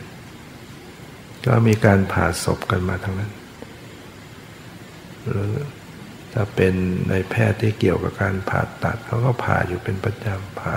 [1.46, 3.33] ก็มีการผ่าศพกันมาทั้งนั้น
[5.29, 5.55] หรือ
[6.33, 6.75] ถ้าเป็น
[7.11, 10.77] ในแพทย์ที่เกี่ยวกับการผ่าตัดเขาก็ผ่าอยู่เป็นประจำผ่า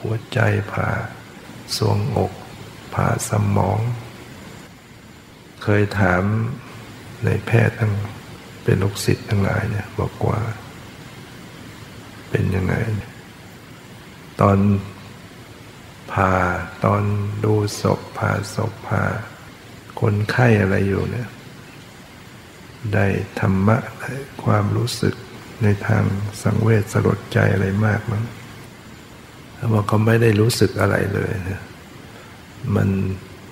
[0.00, 0.38] หัวใจ
[0.72, 0.88] ผ่า
[1.76, 2.32] สวงอก
[2.94, 3.80] ผ่าสมอง
[5.62, 6.22] เคยถาม
[7.24, 7.92] ในแพทย์ทั้ง
[8.64, 10.40] เป็นลูกศิษย์ทั้งหลายเนี่ยบอกว่า
[12.36, 12.74] เป็นยังไง
[14.40, 14.58] ตอน
[16.12, 16.32] ผ่า
[16.84, 17.02] ตอน
[17.44, 19.02] ดูศพผ่าศพผ่า
[20.00, 21.28] คนไข้อะไรอยู่เนี่ย
[22.94, 23.06] ได้
[23.40, 24.12] ธรรมะได้
[24.44, 25.14] ความรู้สึก
[25.62, 26.04] ในทาง
[26.42, 28.24] สังเวชสลดใจอะไรมากมั้ง
[29.56, 31.62] เขาบอกเขาไม่ได้รู้สึกอะไรเลยนะ
[32.74, 32.88] มัน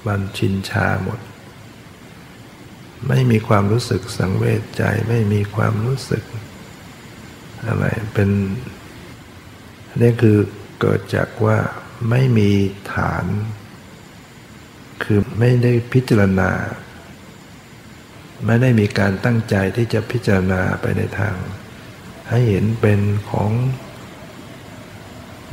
[0.06, 1.20] มันชินชาหมด
[3.08, 6.24] ไม่มีความรู้สึกสังเวชใจ ไม่มีความรู้สึก
[7.68, 8.28] อะไรเป็น
[10.00, 10.38] นี่คือ
[10.80, 11.58] เกิดจากว่า
[12.10, 12.50] ไม่มี
[12.94, 13.24] ฐาน
[15.04, 16.50] คือไม่ได้พิจารณา
[18.46, 21.36] ไม่ได้มีการตั้งใจที่จะพิจารณาไปในทาง
[22.30, 23.50] ให้เห็นเป็นของ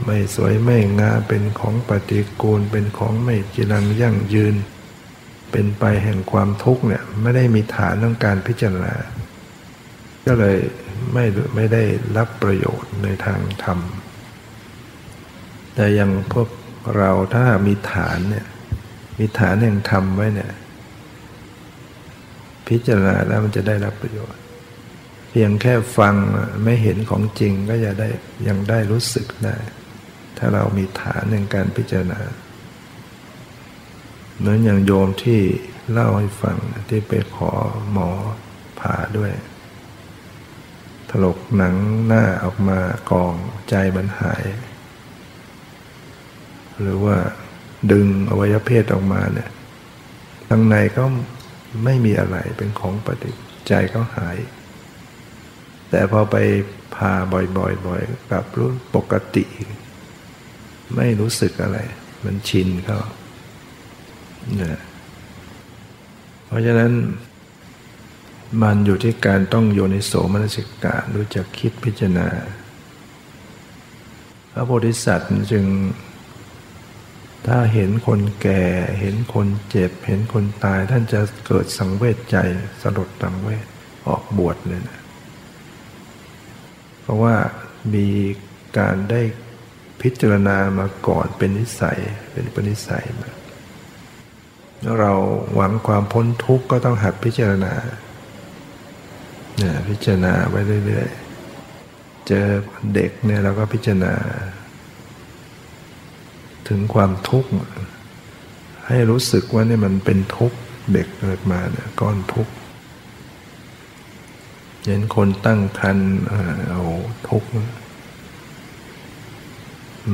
[0.06, 4.56] ไม่สวยไม่งามเป็นของปฏิกูล เป็นของไม่จีรังยั่งยืน
[5.52, 8.94] เป็นไปแห่งความทุกข์เนี่ยไม่ได้มีฐานต้องการพิจารณา
[10.26, 10.58] ก็เลย
[11.14, 11.84] ไม่ไม่ได้
[12.18, 13.80] รับประโยชน์ในทางธรรม
[15.76, 16.50] แต่ยังพวก
[16.98, 18.48] เราถ้ามีฐานเนี่ย
[19.20, 20.52] มีฐานแห่งธรรมไว้เนี่ย
[22.68, 24.42] พิจารณาแล้วมันจะได้รับประโยชน์
[25.30, 26.16] เพียงแค่ฟัง
[26.64, 28.10] ไม่เห็นของจริงก็จะได้
[28.48, 29.56] ยังได้รู้สึกได้
[30.38, 32.20] ถ้าเรามีฐานในการพิจารณา
[34.38, 35.42] เหมือนอย่างโยมที่
[35.92, 36.58] เล่าให้ฟัง
[36.90, 37.52] ที่ไปขอ
[37.92, 38.10] หมอ
[38.80, 39.32] ผ่าด้วย
[41.10, 41.76] ถลกหนัง
[42.08, 42.80] หน้าออกมา
[43.12, 43.34] กอง
[43.70, 44.44] ใจมันหาย
[46.82, 47.18] หรือว่า
[47.92, 49.50] ดึงอวัยวะเพศออกมาเนี่ย
[50.48, 51.04] ข้างในก็
[51.84, 53.32] ไม่มีอะไรเป็นของปฏิ
[53.68, 54.38] ใจก็หาย
[55.90, 56.36] แต่พอไป
[56.96, 57.12] พา
[57.58, 59.46] บ่อยๆกลับรู้ปกติ
[60.96, 61.78] ไม่รู้สึกอะไร
[62.26, 63.00] มันชินเขา
[64.58, 64.80] เนี่ย
[66.46, 66.92] เพราะฉะนั้น
[68.62, 72.28] มันอยู่ที่การต้องโยนิโสมนสิการรู้จักคิดพิจารณา
[74.52, 75.66] พระโพธิสัตว์จึง
[77.48, 78.64] ถ้าเห็นคนแก่
[79.00, 82.38] เห็นคนเจ็บ เห็นคนตาย ท่านจะเกิดสังเวชใจ
[82.82, 83.66] สลดสังเวช
[84.08, 85.00] ออกบวชเลยนะ
[87.02, 87.36] เพราะว่า
[87.94, 88.08] มี
[88.78, 89.22] การได้
[90.02, 92.00] พิจารณามาก่อนเป็นนิสัย
[92.32, 93.30] เป็นปณิสัยมา
[95.00, 95.14] เรา
[95.56, 97.74] หวังความพ้นทุกข์ก็ต้องหัดพิจารณา
[99.60, 102.48] เนี่ยพิจารณาไปเรื่อยๆ เจอ
[102.94, 104.14] เด็กเนี่ยเราก็พิจารณา
[106.68, 107.50] ถึงความทุกข์
[108.88, 110.58] ให้รู้สึกว่านี่มันเป็นทุกข์
[110.94, 112.54] เด็กเกิดมาเนี่ยก้อนทุกข์
[114.86, 116.10] เห็นคนตั้งครรภ์
[116.72, 116.84] เอา
[117.30, 117.50] ทุกข์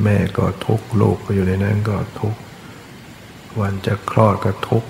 [0.04, 2.40] แม่ก็ทุกข์ลูกก็อยู่ในนั้นก็ทุกข์
[3.60, 4.88] วันจะคลอดก็ทุกข์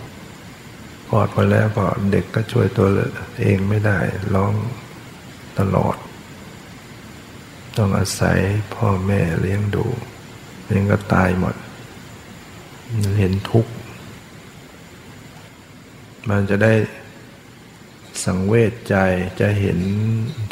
[1.09, 2.88] คลอดไปแล้วก็เด็กก็ช่วยตัว
[3.40, 3.99] เองไม่ได้
[4.35, 4.55] ร้อง
[5.59, 5.97] ตลอด
[7.77, 8.38] ต้องอาศัย
[8.75, 9.87] พ่อแม่เลี้ยงดู
[10.66, 11.55] เลี้ยงก็ตายหมด
[13.21, 13.73] เห็นทุกข์
[16.29, 16.73] มันจะได้
[18.25, 18.97] สังเวชใจ
[19.40, 19.79] จะเห็น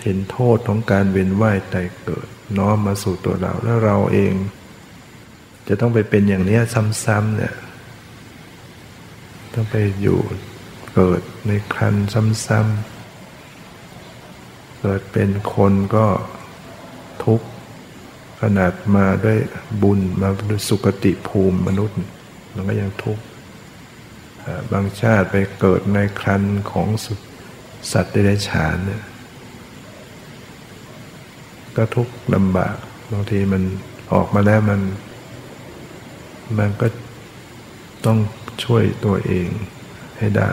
[0.03, 2.27] เห็นโทษของการเวียนว่ายตายเกิด
[2.59, 4.33] น้อมมาสู่ตัวเรา แล้วเราเอง
[5.69, 6.59] จะต้องไปเป็นอย่างนี้
[7.05, 7.55] ซ้ำๆเนี่ย
[9.55, 10.21] ต้องไปอยู่
[10.95, 11.95] เกิดในครัน
[12.47, 16.07] ซ้ำๆ เกิดเป็นคนก็
[17.25, 17.47] ทุกข์
[18.41, 19.39] ขนาดมาด้วย
[19.83, 21.99] บุญมาด้วยสุคติภูมิมนุษย์
[22.55, 23.25] มันก็ยังทุกข์
[24.73, 26.89] บางชาติไปเกิดในครันของ
[27.93, 29.03] สัตว์เดรัจฉานเนี่ย
[31.77, 32.77] ก็ทุกข์ลำบาก
[33.13, 33.63] บางทีมัน
[34.13, 34.81] ออกมาแล้วมัน
[36.59, 36.87] มันก็
[38.07, 38.19] ต้อง
[38.63, 39.49] ช่วยตัวเอง
[40.19, 40.53] ให้ได้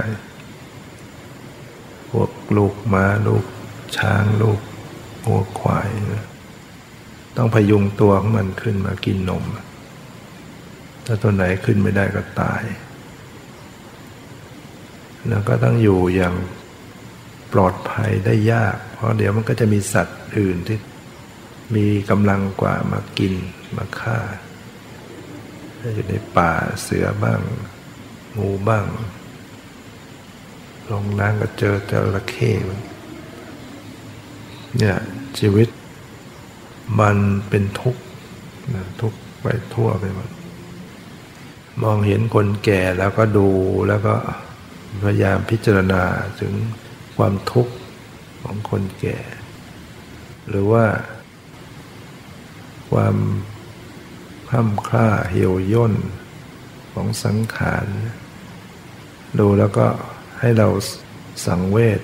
[2.10, 3.46] พวกลูกม้าลูก
[3.98, 4.60] ช้างลูก
[5.26, 6.26] วัวควายนะ
[7.38, 9.44] ต้องพยุงตัวของมันขึ้นมากินนม
[11.06, 12.64] ถ้าตัวไหนขึ้นไม่ได้ก็ตาย
[15.28, 16.36] แล้วก็ต้องอยู่อย่าง
[17.54, 20.78] ปลอดภัยได้ยาก เพราะเดี๋ยวมันก็จะมีสัตว์อื่นที่
[21.76, 23.34] มีกำลังกว่ามากิน
[23.76, 24.20] มาฆ่า
[25.96, 27.40] อยู่ในป่าเสือบ้าง
[28.38, 28.86] งูบ้าง
[30.90, 32.52] ลงน้ำก็เจอจระเข้
[34.78, 34.98] เนี่ย
[35.40, 35.70] ชีวิต
[37.00, 37.18] มัน
[37.50, 38.02] เป็นทุกข์
[39.02, 40.30] ทุกข์ไปทั่วไปหมด
[41.84, 43.50] มองเห็นคนแก่แล้วก็ดู
[43.88, 44.16] แล้วก็
[45.04, 46.04] พยายามพิจารณา
[46.40, 46.54] ถึง
[47.18, 47.74] ความทุกข์
[48.42, 49.18] ของคนแก่
[50.50, 50.86] หรือว่า
[52.92, 53.16] ความ
[54.52, 55.94] ห้ำคล้าเหี่ยวย่น
[56.92, 57.86] ของสังขาร
[59.40, 59.88] ดูแล้วก็
[60.40, 60.68] ให้เรา
[61.46, 62.02] สังเวช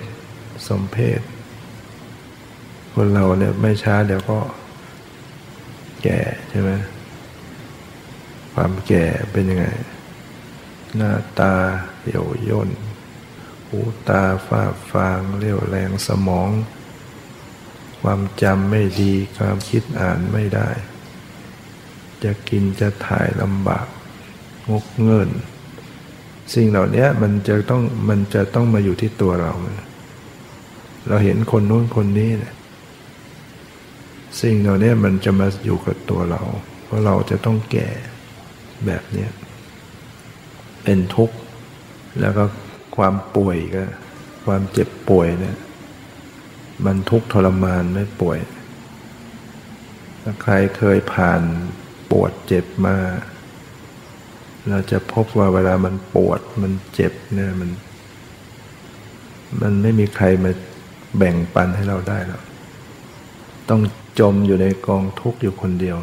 [0.68, 1.20] สมเพศ
[2.94, 4.38] คนเราเนี่ยไม่ช้าเดี๋ยวก็
[6.02, 6.20] แก่
[6.50, 6.70] ใช่ไหม
[8.54, 9.66] ความแก่เป็นยังไง
[10.96, 11.54] หน้าตา
[12.00, 12.70] เหี่ยวย่น
[13.68, 16.50] หูตาฝ้าฟางเรียวแรงสมอง
[18.00, 20.68] ความจำไม่ดีความคิดอ่านไม่ได้
[22.24, 23.86] จะกินจะถ่ายลำบาก
[24.70, 25.28] งกเงิน
[26.54, 29.52] สิ่งเหล่านี้มันจะต้องมันจะต้องมาอยู่ที่ตัวเรา
[31.08, 32.54] เราเห็นคนนู้นคนนี้เนี่ย
[34.42, 36.42] สิ่งเหล่านี้มันจะมาอยู่กับตัวเรา
[36.84, 37.88] เพราะเราจะต้องแก่
[38.86, 39.26] แบบนี้
[40.84, 41.36] เป็นทุกข์
[42.20, 42.44] แล้วก็
[42.96, 43.84] ความป่วยก็
[44.46, 45.56] ความเจ็บป่วยเนี่ย
[46.84, 48.38] มันทุกข์ทรมานไม่ป่วย
[50.22, 51.42] ถ้าใครเคยผ่าน
[52.10, 52.96] ปวดเจ็บมา
[54.70, 57.70] เราจะพบว่าเวลามันปวดมันเจ็บเนี่ยมัน
[59.60, 60.50] มันไม่มีใครมา
[61.18, 62.42] แบ่งปันให้เราได้หรอก
[63.68, 63.82] ต้อง
[64.20, 65.96] จมอยู่ในกองทุกข์อยู่คนเดียว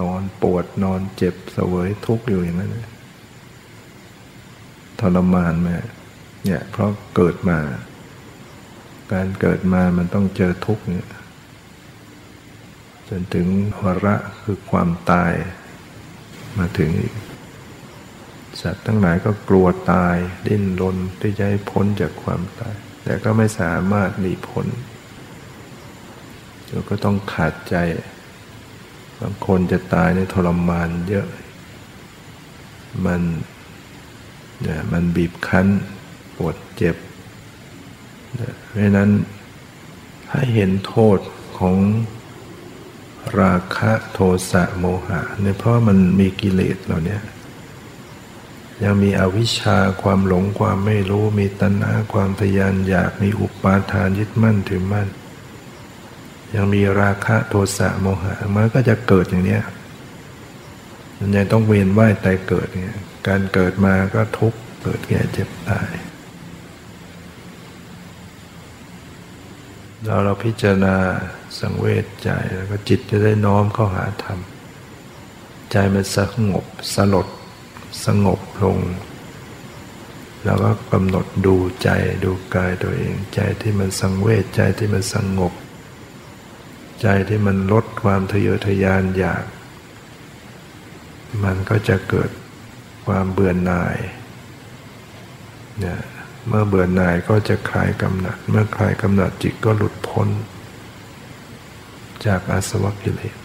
[0.00, 2.76] นอนปวดนอนเจ็บเสวยทุกข์อยู่อย่างนั้น
[5.00, 5.76] ทรมานมา
[6.44, 7.58] เนี่ยเพราะเกิดมา
[9.12, 11.08] การเกิดมามันต้องเจอทุกข์เนี่ย
[13.08, 13.46] จนถึง
[13.82, 15.32] วระคือความตาย
[16.58, 17.14] มาถึงอีก
[18.60, 24.66] สัตว์ทั้งหลายก็กลัวตาย ดิ้นรนที่จะให้พ้นจากความตาย แต่ก็ไม่สามารถหนีพ้น
[26.68, 27.76] เราก็ต้องขาดใจ
[29.20, 31.26] บางคนจะตายในทรมานเยอะ
[33.06, 33.22] มัน
[34.62, 35.66] เนี่ยมันบีบคั้น
[36.36, 36.96] ปวดเจ็บ
[38.66, 39.10] เพราะนั้น
[40.30, 41.18] ให้เห็นโทษ
[41.58, 41.76] ของ
[43.40, 47.16] ราคะโทสะโมหะเนี่ยเพราะมันมีกิเลสเหล่านี้
[48.84, 55.08] ยังมีอวิชชาความหลงความไม่รู้มีตัณหาความทยานอยากมีอุปาทานยึดมั่นถือมั่น
[56.54, 59.58] ยังมีราคะโทสะโมหะมันก็จะเกิดอย่างนี้
[61.18, 62.98] มันยังต้องเวียนว่ายตายเกิดเนี่ย
[63.28, 65.90] การเกิดมาก็ทุกข์เกิดแก่เจ็บตาย
[70.04, 70.96] เราเราพิจารณา
[71.58, 74.38] สังเวชใจแล้วก็จิตจะได้น้อมเข้าหาธรรม
[75.70, 76.18] ใจมันส
[76.50, 76.64] งบ
[76.94, 77.26] สลด
[78.04, 78.78] สงบลง
[80.44, 81.90] แล้วก็กำหนดดูใจ
[82.24, 85.52] ดูกายตัวเอง ใจที่มันสังเวชใจที่มันสงบ
[87.02, 89.44] ใจที่มันลดความทะเยอทะยานอยาก
[91.44, 92.30] มันก็จะเกิด
[93.06, 93.98] ความเบื่อหน่าย
[95.80, 95.98] เนี่ย
[96.48, 100.28] เมื่อเบื่อหน่ายก็จะคลายกำหนัด เมื่อคลายกำหนัดจิตก็หลุดพ้น
[102.26, 103.36] จากอาสวะกิเลส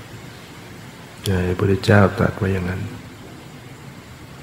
[1.26, 2.82] พระพุทธเจ้าตรัสไว้อย่างนั้น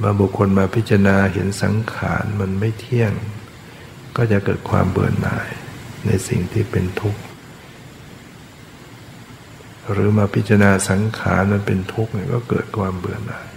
[0.00, 3.12] มื่อบุคคลมาพิจารณาเห็นสังขารมันไม่เที่ยง
[4.16, 5.48] ก็จะเกิดความเบื่อหน่าย
[6.06, 7.22] ในสิ่งที่เป็นทุกข์
[9.92, 13.48] หรือมาพิจารณาสังขารมันเป็นทุกข์เนี่ยก็เกิดความเบื่อหน่าย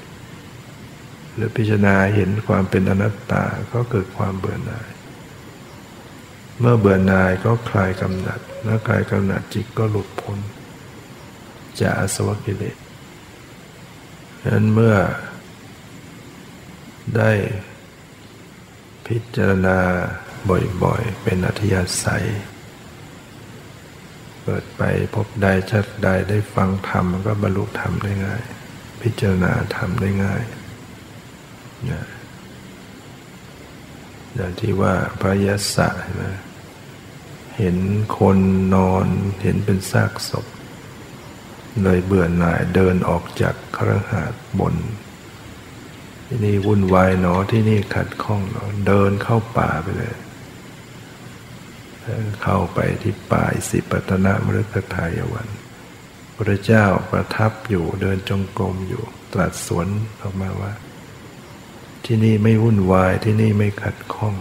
[1.35, 4.89] หรือพิจารณาเห็นความเป็นอนัตตาก็เกิดความเบื่อหน่าย
[6.59, 10.39] เมื่อเบื่อหน่ายก็คลายกำหนัดเมื่อคลายกำหนัดจิตก็หลุดพ้น
[11.79, 12.77] จากอสวกิเลส
[14.47, 14.95] นั้นเมื่อ
[17.17, 17.31] ได้
[19.07, 19.77] พิจารณา
[20.83, 22.25] บ่อยๆ เป็นอัธยาศัย
[24.43, 24.81] เปิดไป
[25.15, 28.43] พบได้ชัดได้ได้ฟังธรรมมันก็บรรลุธรรมได้ง่าย
[29.01, 30.43] พิจารณาธรรมได้ง่าย
[34.35, 35.89] อย่างที่ว่าพระยศะ
[36.21, 36.37] นะ
[37.57, 37.77] เห็น
[38.17, 38.37] คน
[38.75, 39.07] นอน
[39.41, 40.45] เห็นเป็นซากศพ
[41.81, 44.75] เลยเบื่อหน่ายเดินออกจากครหาดบน
[46.35, 50.15] ที่นี่วุ่นวายเนอที่นี่ขัดข้องเนอเดินเข้าป่าไปเลย
[52.43, 55.47] เข้าไปที่ป่าสิปตนามฤคทายวัน
[56.35, 59.03] พระเจ้าประทับอยู่เดินจงกรมอยู่
[59.33, 59.87] ตรัสสวน
[60.21, 60.73] ออกมาว่า
[62.05, 64.35] ที่นี่ไม่วุ่นวายที่นี่ไม่ขัดข้อง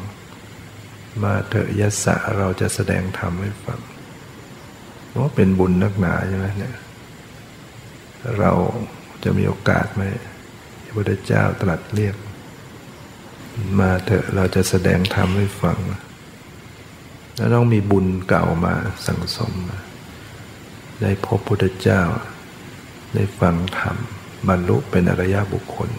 [1.22, 3.80] มาเถอะยศะเราจะแสดงธรรมให้ฟัง
[5.18, 6.76] ว่าเป็นบุญนักหนาใช่ไหมเนี่ย
[8.38, 8.52] เรา
[9.24, 10.04] จะมีโอกาสไหม
[10.92, 12.16] ระพุทธเจ้าตรัสเรียก
[13.78, 15.78] มาเถอะเราจะแสดงธรรมให้ฟัง
[17.36, 18.74] แล้วต้องมีบุญเก่ามา
[19.06, 19.78] สั่งสมมา
[21.02, 22.02] ได้พบพุทธเจ้า
[23.14, 23.96] ได้ฟังธรรม
[24.48, 25.90] บรรลุเป็นอริยบุคคล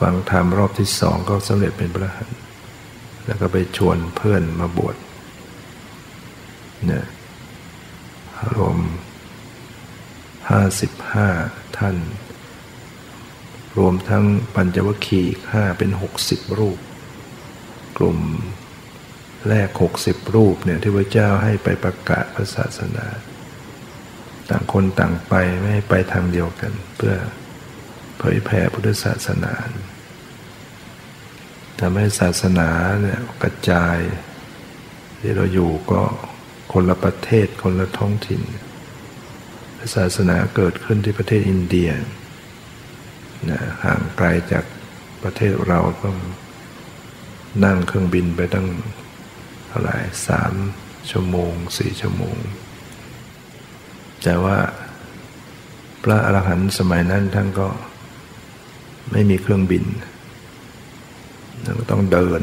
[0.00, 2.30] ฟังธรรมรอบที่สองก็สำเร็จเป็นพระหัน
[3.26, 4.96] แล้วก็ไปชวนเพื่อนมาบวช
[6.86, 7.04] เนี่ย
[8.54, 8.78] รวม
[10.50, 11.28] ห้าสิบห้า
[11.78, 11.96] ท่าน
[13.78, 14.24] รวมทั้ง
[14.54, 16.78] ปัญจวัคคีย์ห้าเป็นหกสิบรูป
[17.98, 18.18] กลุ่ม
[19.48, 23.06] แรกหกสิบรูปเนี่ยที่พระเจ้าให้ไปประกาศพระศาสนา
[24.50, 27.16] ต่างคนต่างไปไม่ให้ไปทางเดียวกัน เพื่อ
[28.18, 29.54] เผยแผ่พุทธศาสนา
[31.80, 32.68] ทำให้ศาสนา
[33.02, 33.98] เนี่ยกระจาย
[35.20, 36.02] ที่เราอยู่ก็
[36.72, 38.42] คนละประเทศคนละท้องถิ่น
[39.96, 41.90] ศาสนาเกิดขึ้นที่ประเทศอินเดีย
[43.50, 44.64] นะห่างไกลจาก
[45.22, 46.16] ประเทศเราต้อง
[47.64, 48.66] นั่งเครื่องบินไปตั้ง
[49.68, 49.96] เท่าไหร่
[50.28, 50.52] สาม
[51.10, 52.36] ชั่วโมงสี่ชั่วโมง
[54.22, 54.56] แต่ว่า
[56.02, 57.68] พระอรหันต์สมัยนั้นท่านก็
[59.12, 59.84] ไม่มีเครื่องบิน
[61.62, 62.42] เราก็ต้องเดิน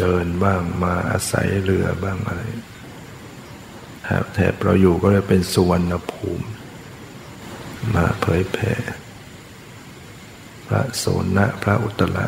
[0.00, 2.42] เดินบ้างมาอาศัยเรือบ้างอะไร
[4.34, 6.46] แถบเราอยู่ก็เลยเป็นสุวรรณภูมิ
[7.94, 8.72] มาเผยแผ่
[10.66, 11.04] พระโส
[11.36, 12.26] นะ พระอุตระ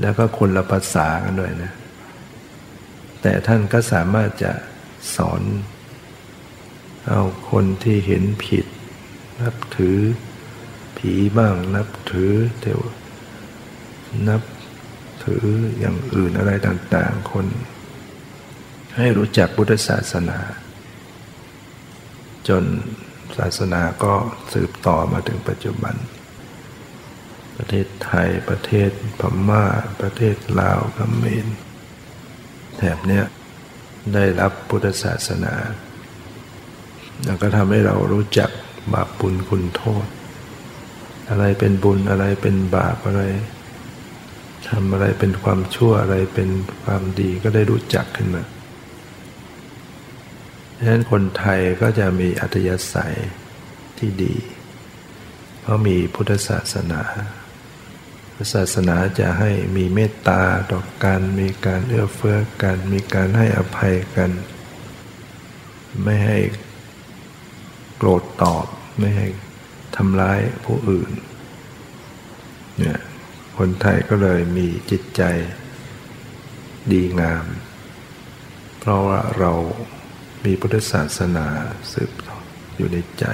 [0.00, 1.72] แล้วก็คนละภาษากันด้วยนะ
[3.22, 4.52] แต่ท่านก็สามารถจะ
[5.16, 5.42] สอน
[7.08, 8.66] เอาคนที่เห็นผิด
[9.40, 9.98] นับถือ
[10.96, 12.80] ผีบ้าง นับถือเทว
[14.28, 14.42] นับ
[15.24, 15.44] ถือ
[15.78, 17.46] อย่างอื่นอะไรต่างๆ คน
[18.96, 20.38] ให้รู้จักพุทธศาสนา
[22.48, 22.64] จน
[23.38, 24.14] ศาสนาก็
[24.52, 25.94] สืบต่อมาถึงปัจจุบัน
[27.56, 29.64] ประเทศไทยประเทศพม่า
[30.00, 31.46] ประเทศลาวกัมเมน
[32.78, 33.24] แถบเนี้ย
[34.14, 35.54] ได้รับพุทธศาสนา
[37.24, 38.50] แล้วก็ทำให้เรารู้จัก
[38.92, 40.06] บาปบุญคุณโทษ
[41.30, 43.22] อะไรเป็นบุญอะไรเป็นบาปอะไร
[44.68, 46.50] ทำอะไรเป็นความชั่วอะไรเป็น
[46.84, 48.42] ความดีก็ได้รู้จักขึ้นมา
[50.80, 53.14] ดังนั้นคนไทยก็จะมีอัตยสัย
[53.98, 54.36] ที่ดี
[55.60, 57.02] เพราะมีพุทธศาสนา
[58.54, 64.30] ศาสนาจะให้มีเมตตาต่อกันมีการเอื้อเฟื้อกัน มีการให้อภัยกัน
[66.02, 66.38] ไม่ให้
[67.96, 68.66] โกรธตอบ
[68.98, 69.26] ไม่ให้
[69.96, 71.10] ทำร้ายผู้อื่น
[72.78, 72.98] เนี่ย
[73.58, 75.22] คนไทยก็เลยมีจิตใจ
[76.92, 77.44] ดีงาม
[78.78, 79.52] เพราะว่าเรา
[80.48, 81.46] มีพุทธศาสนา
[81.92, 82.10] สืบ
[82.76, 83.24] อยู่ในใจ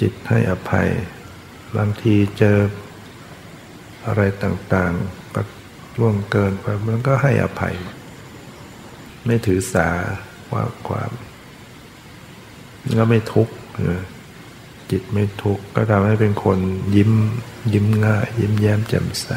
[0.00, 0.88] จิตให้อภัย
[1.76, 2.58] บางทีเจอ
[4.06, 5.42] อะไรต่างๆก็
[5.98, 7.74] ล่วงเกินไปมันก็ให้อภัย
[9.26, 9.88] ไม่ถือสา
[10.52, 11.10] ว่าความ
[12.98, 13.54] ก็ไม่ทุกข์
[14.90, 16.58] จิตไม่ทุกข์ก็ทำให้เป็นคน
[16.96, 17.12] ยิ้ม
[17.72, 19.28] ยิ้มง่าย ยิ้มแย้มแจ่มใส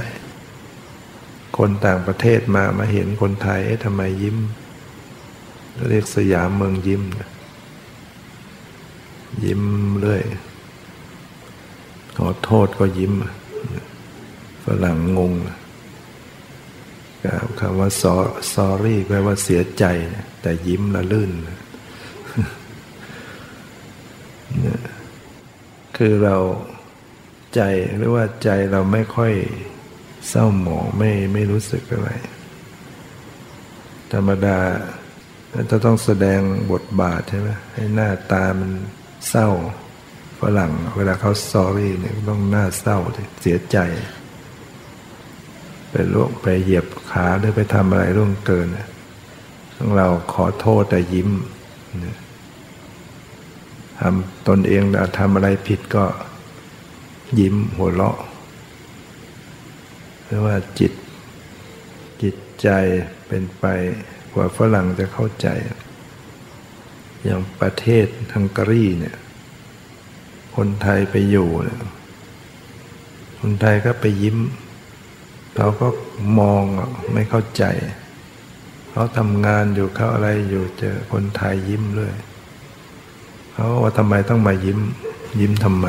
[1.57, 4.37] คนต่างประเทศมามาเห็นคนไทยทำไมยิ้ม
[5.89, 7.03] เรียกสยามเมืองยิ้ม
[9.43, 9.61] ยิ้ม
[9.99, 10.23] เรื่อย
[12.17, 13.13] ขอโทษก็ยิ้ม
[14.63, 15.33] ฝรั่งงง
[17.59, 17.89] คำว่า
[18.53, 19.85] sorry แปลว่าเสียใจ
[20.41, 21.31] แต่ยิ้มละลื่น
[25.97, 26.37] คือเรา
[27.55, 27.61] ใจ
[27.97, 29.33] หรือว่าใจเราไม่ค่อย
[30.29, 32.09] เศร้าหมองไม่ไม่รู้สึกอะไร
[34.11, 34.57] ธรรมดา
[35.71, 36.41] จะต้องแสดง
[36.71, 38.71] บทบาทใช่ไหมให้หน้าตามัน
[39.29, 39.49] เศร้า
[40.39, 42.97] ฝรั่งเวลาเขา sorry เนี่ยต้องหน้าเศร้า
[43.41, 43.77] เสียใจ
[45.89, 48.67] ไปล่วงไปเหยียบขาหรือไปทำอะไรร่วงเกิน
[49.77, 51.29] ต้องเราขอโทษแต่ยิ้ม
[53.99, 54.81] ทำตนเอง
[55.19, 56.05] ทำอะไรผิดก็
[57.39, 58.17] ยิ้มหัวเราะ
[60.23, 60.93] เพราะว่าจิต
[62.21, 62.67] จิตใจ
[63.27, 63.65] เป็นไป
[64.35, 65.47] กว่าฝรั่งจะเข้าใจ
[67.23, 69.17] อย่างประเทศฮังการีเนี่ย
[70.55, 71.79] คนไทยไปอยู่เนี่ย
[73.39, 74.37] คนไทยก็ไปยิ้ม
[75.55, 75.87] เราก็
[76.39, 76.63] มอง
[77.13, 77.63] ไม่เข้าใจ
[78.91, 82.15] เขาทำงานอยู่เขาอะไรอยู่เจอคนไทยยิ้มเลย
[83.53, 84.79] เขาว่าทำไมต้องมายิ้ม
[85.39, 85.87] ยิ้มทำไม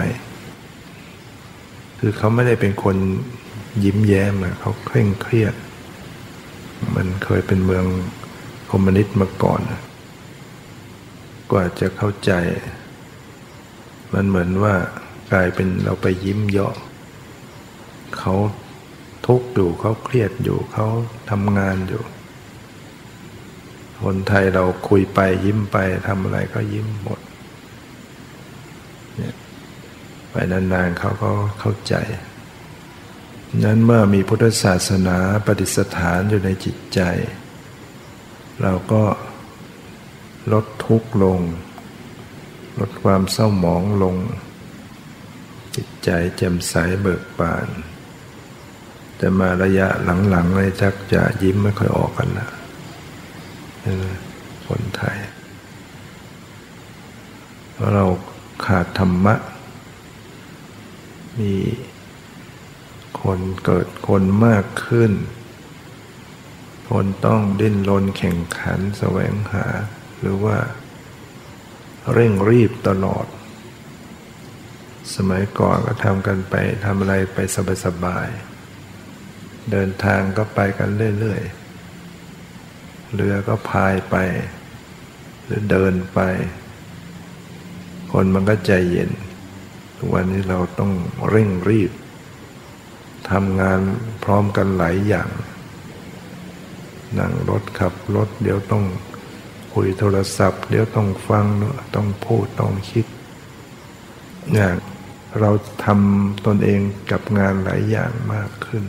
[1.98, 2.96] คือเขาไม่ได้เป็นคน
[3.84, 5.54] ยิ้มแย้มเขาเคร่งเครียด
[6.94, 7.84] มันเคยเป็นเมือง
[8.70, 9.60] คอมมิวนิสต์มาก่อน
[11.50, 12.32] กว่าจะเข้าใจ
[14.12, 14.74] มันเหมือนว่า
[15.32, 16.74] กลายเป็นเราไปยิ้มเยาะ
[18.18, 18.34] เขา
[19.26, 20.86] ทุกข์อยู่เขาเครียดอยู่เขา
[21.30, 22.02] ทำงานอยู่
[24.02, 25.76] คนไทยเราคุยไปยิ้มไป
[26.08, 27.20] ทำอะไรก็ยิ้มหมด
[29.16, 29.34] เนี่ย
[30.30, 31.94] ไปนานๆเขาก็เข้าใจ
[33.64, 37.00] นั้นเมื่อมีพุทธศาสนาปฏิสถานอยู่ในจิตใจ
[38.62, 39.04] เราก็
[40.52, 41.40] ลดทุกข์ลง
[42.78, 44.16] ลดความเศร้าหมองลง
[45.74, 47.68] จิตใจแจ่มใสเบิกบาน
[49.16, 49.88] แต่มาระยะ
[50.30, 52.48] หลังๆเลยชักจะยิ้มไม่ค่อยออกกันนะ
[54.66, 55.16] คนไทย
[57.72, 58.04] เพราะเรา
[58.64, 59.34] ขาดธรรมะ
[61.38, 61.54] มี
[63.22, 65.12] คนเกิดคนมากขึ้น
[66.90, 69.66] คนต้องดิ้นรนแข่งขันแสวงหา
[70.20, 70.56] หรือว่า
[72.12, 73.26] เร่งรีบตลอด
[75.14, 77.38] สมัยก่อนก็ทำกันไปทำอะไรไป
[77.84, 84.16] สบายๆเดินทางก็ไปกันเรื่อยๆเรือก็พายไป
[85.44, 86.20] หรือเดินไป
[88.12, 89.10] คนมันก็ใจเย็น
[89.96, 90.92] ทุกวันนี้เราต้อง
[91.30, 91.92] เร่งรีบ
[93.30, 93.80] ทำงาน
[94.24, 95.28] พร้อมกันหลายอย่าง
[97.18, 98.84] นั่งรถขับรถ เดี๋ยวต้อง
[99.74, 101.46] คุยโทรศัพท์ เดี๋ยวต้องฟัง
[101.96, 103.06] ต้องพูดต้องคิด
[104.54, 104.76] อย่าง
[105.40, 105.50] เรา
[105.84, 106.80] ทำตนเอง
[107.10, 108.84] กับงานหลายอย่างมากขึ้น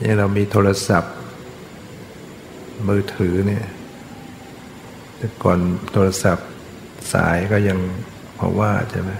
[0.00, 1.14] นี่เรามีโทรศัพท์
[2.88, 3.66] มือถือเนี่ย
[5.16, 5.58] แต่ก่อน
[5.92, 6.48] โทรศัพท์
[7.12, 7.78] สายก็ยัง
[8.38, 9.12] พอว่าใช่ไหม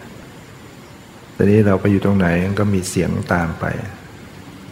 [1.32, 2.28] แต่นี้เราไปอยู่ตรงไหน
[2.60, 3.64] ก็มีเสียงตามไป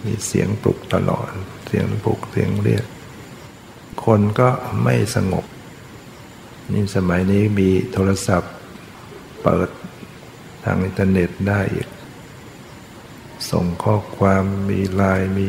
[0.07, 1.31] มีเสียงปลุกตลอด
[1.67, 2.85] เสียงปลุกเสียงเรียก
[4.05, 4.49] คนก็
[4.83, 5.45] ไม่สงบ
[6.73, 8.53] นี่สมัยนี้มีโทรศัพท์
[9.43, 9.69] เปิด
[10.65, 11.89] ทางอินเทอร์เน็ตได้อีก
[13.51, 15.49] ส่งข้อความมีไลน์มี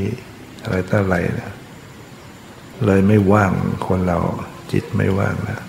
[0.63, 1.53] อะไรต่ออะไรนะ
[2.85, 3.51] เลยไม่ว่าง
[3.87, 4.19] คนเรา
[4.71, 5.59] จิตไม่ว่างนะ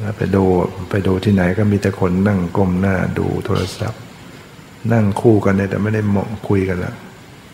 [0.00, 0.44] แล้วไปดู
[0.90, 4.02] ไปดูที่ไหนก็มีแต่คนนั่งก้มหน้าดูโทรศัพท์
[4.92, 6.94] นั่งคู่กันเนี่ยแต่ไม่ได้มองคุยกันละ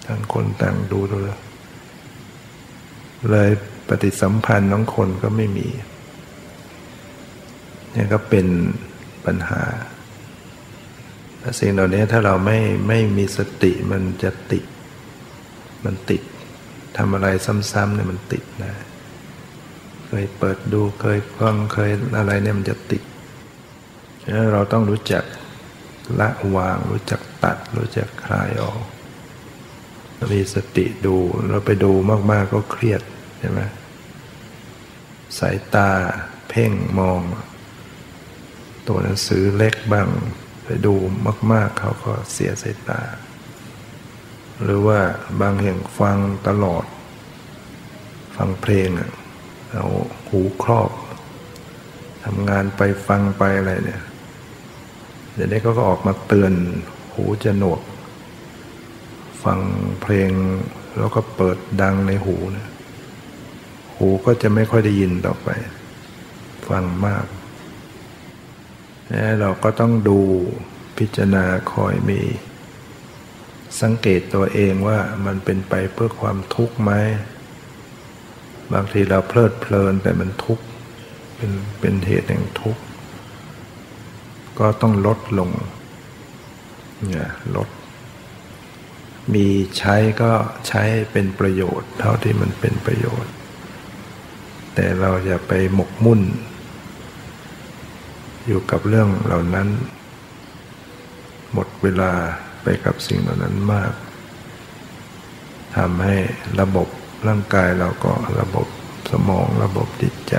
[0.08, 1.46] ทั้งคนต่างดูโทรศัพท์
[3.30, 3.50] เลย
[3.88, 5.68] ปฏิสัมพันธ์น้องคนก็ไม่มี
[7.92, 8.46] เนี่ยก็เป็น
[9.26, 9.62] ปัญหา
[11.60, 14.64] สิ่งเหล่านี้ถ้าเราไม่ไม่มีสติมันจะติด
[15.84, 16.22] มันติด
[16.96, 17.28] ทำอะไร
[17.72, 18.74] ซ้ำๆเนี่ยมันติดนะ
[20.06, 23.02] เคยเปิดดูเคยฟังเคยอะไรเนี่ยมันจะติด
[24.22, 25.24] ฉะนั้นเราต้องรู้จัก
[26.20, 28.82] ละวางรู้จักตัด รู้จักคลายออก
[30.32, 31.16] มีสติดู
[31.50, 31.92] เราไปดู
[32.30, 33.02] มาก ๆ ก็เครียด
[33.38, 33.60] ใช่ไหม
[35.38, 35.90] สายตา
[36.48, 37.20] เพ่งมอง
[38.88, 40.08] ตัวหนังสือเล็กบ้าง
[40.64, 40.94] ไปดู
[41.52, 43.00] มาก ๆ เขาก็เสียสายตา
[44.62, 45.00] หรือว่า
[45.40, 46.84] บางแห่งฟังตลอด
[48.36, 48.88] ฟังเพลง
[49.72, 49.86] เอา
[50.28, 50.90] หูครอบ
[52.24, 54.02] ทำงานไปฟังไปอะไรเนี่ย
[55.34, 56.52] เดี๋ยวนี้ก็ออกมาเตือน
[57.14, 57.80] หูจะหนวก
[59.44, 59.58] ฟัง
[60.00, 60.30] เพลง
[60.98, 62.68] แล้วก็เปิดดังในหูเนี่ย
[63.96, 65.48] หูก็จะไม่ค่อยได้ยินต่อไป
[66.68, 67.24] ฟังมาก
[69.40, 70.18] เราก็ต้องดู
[70.98, 72.20] พิจารณาคอยมี
[73.80, 76.92] สังเกตตัวเองว่ามันเป็นไปเพื่อความทุกข์ไหม
[78.72, 80.64] บางทีเราเพลิดเพลินแต่มันทุกข์
[81.36, 82.82] เป็นเป็นเหตุแห่งทุกข์
[84.58, 85.50] ก็ต้องลดลง
[87.06, 87.68] เนี่ยลด
[89.34, 89.46] มี
[89.78, 90.32] ใช้ก็
[90.68, 93.32] ใช้เป็นประโยชน์ เท่าที่มันเป็นประโยชน์
[94.74, 96.20] แต่เราอย่าไปหมกมุ่น
[98.46, 99.68] อยู่กับเรื่องเหล่านั้น
[101.52, 102.12] หมดเวลา
[102.62, 103.92] ไปกับสิ่งเหล่านั้นมาก
[105.76, 106.16] ทำให้
[106.60, 106.88] ระบบ
[107.28, 108.66] ร่างกายเราก็ระบบ
[109.10, 110.36] สมองระบบจิตใจ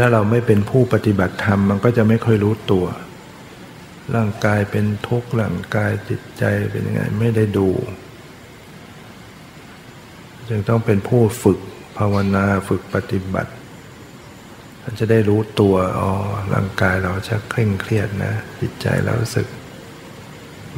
[0.00, 2.86] ถ้าเราไม่เป็นผู้ปฏิบัติธรรมมันก็จะไม่ค่อยรู้ตัว
[4.14, 7.68] ร่างกายเป็นทุกข์ร่างกายจิตใจเป็นยังไงไม่ได้ดู
[10.48, 11.58] จึงต้องเป็นผู้ฝึก
[11.98, 13.52] ภาวนาฝึกปฏิบัติ
[14.98, 16.10] จะได้รู้ตัวอ๋อ
[16.54, 19.46] ร่างกายเราจะเคร่งเครียดนะ จิตใจเรารู้สึก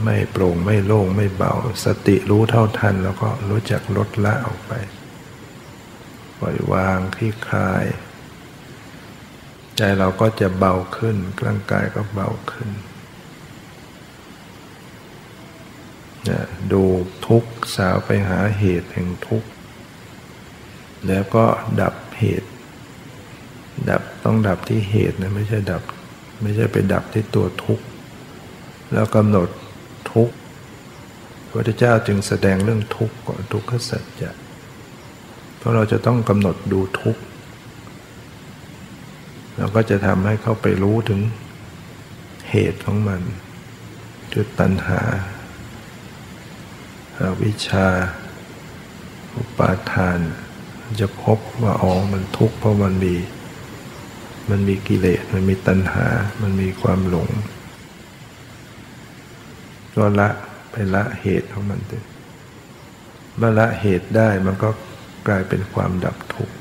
[0.04, 1.52] ไม่โปร่งไม่โล่งไม่เบา
[1.84, 4.72] สติรู้เท่าทัน แล้วก็รู้จักลดละออกไป
[6.38, 7.84] ปล่อยวางคลี่คลาย
[9.76, 12.70] ใจเราก็จะเบาขึ้นร่างกายก็เบาขึ้น
[16.72, 16.82] ดู
[17.26, 17.44] ทุก
[17.76, 19.48] สาวไปหาเหตุแห่งทุกข์
[21.08, 21.44] แล้วก็
[21.80, 22.48] ดับเหตุ
[23.90, 25.82] ดับต้องดับที่เหตุนะไม่ใช่ดับ
[26.42, 27.84] ไม่ใช่ไปดับที่ตัวทุกข์
[28.92, 29.48] แล้วกำหนด
[30.12, 30.34] ทุกข์
[31.48, 34.30] พระพุทธเจ้าจึงแสดงเรื่องทุกข์ก่อนทุกขสัจจะ
[35.58, 37.22] เพราะเราจะต้องกำหนดดูทุกข์
[39.56, 41.20] เราก็จะทำให้เข้าไปรู้ถึง
[42.50, 43.20] เหตุของมัน
[44.32, 45.00] คือตัณหา
[47.22, 47.88] อาวิชชา
[49.36, 50.18] อุปาทาน
[51.00, 53.14] จะพบว่าอ๋อมันทุกข์เพราะมันมี
[54.50, 56.06] มันมีกิเลส มันมีตัณหา
[56.42, 57.28] มันมีความหลง
[59.96, 60.28] ก็ละ
[60.70, 64.70] ไปละเหตุของมันเเมื่อละเหตุได้มันก็
[65.28, 66.54] กลายเป็นความดับทุกข์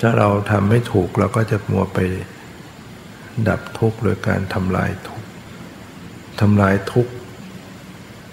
[0.00, 1.98] ถ้าเราทำไม่ถูกเราก็จะมัวไป
[3.48, 5.28] ดับทุกข์โดยการทำลายทุกข์
[6.40, 7.12] ทำลายทุกข์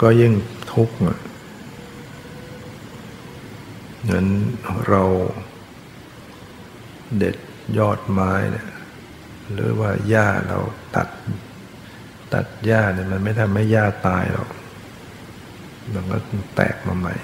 [0.02, 0.34] ก็ยิ่ง
[0.76, 1.06] ทุกข์เห
[4.10, 4.26] มือน
[4.90, 5.04] เรา
[7.18, 7.36] เด็ด
[7.78, 8.68] ยอดไม้เนี่ย
[9.54, 10.60] หรือว่าหญ้าเรา
[10.96, 11.08] ตัด
[12.34, 14.50] ตัดหญ้าเนี่ยมันไม่ทำให้หญ้าตายหรอก
[15.94, 16.18] มันก็
[16.56, 17.16] แตกมาใหม่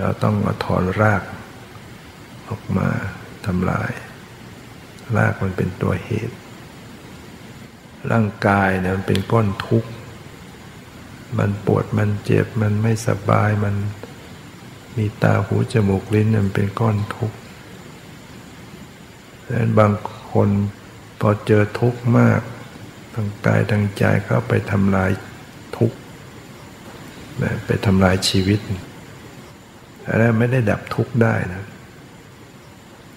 [0.00, 1.22] เราต้องมาถอนราก
[2.48, 2.88] ออกมา
[3.46, 3.92] ทำลาย
[5.16, 6.36] รากมันเป็นตัวเหตุ
[8.12, 9.90] ร่างกายเนี่ยมันเป็นก้อนทุกข์
[11.38, 13.74] มันปวดมันเจ็บมันไม่สบายมัน
[14.96, 17.36] มีตาหูจมูกลิ้นมันเป็นก้อนทุกข์
[19.46, 19.92] ดังนั้นบาง
[20.32, 20.48] คน
[21.20, 22.40] พอเจอทุกข์มาก
[23.14, 25.10] ทางกายทางใจก็ไปทำลาย
[25.76, 25.96] ทุกข์
[27.66, 28.60] ไปทำลายชีวิต
[30.08, 31.64] อันนั้นไม่ได้ดับทุกข์ได้นะ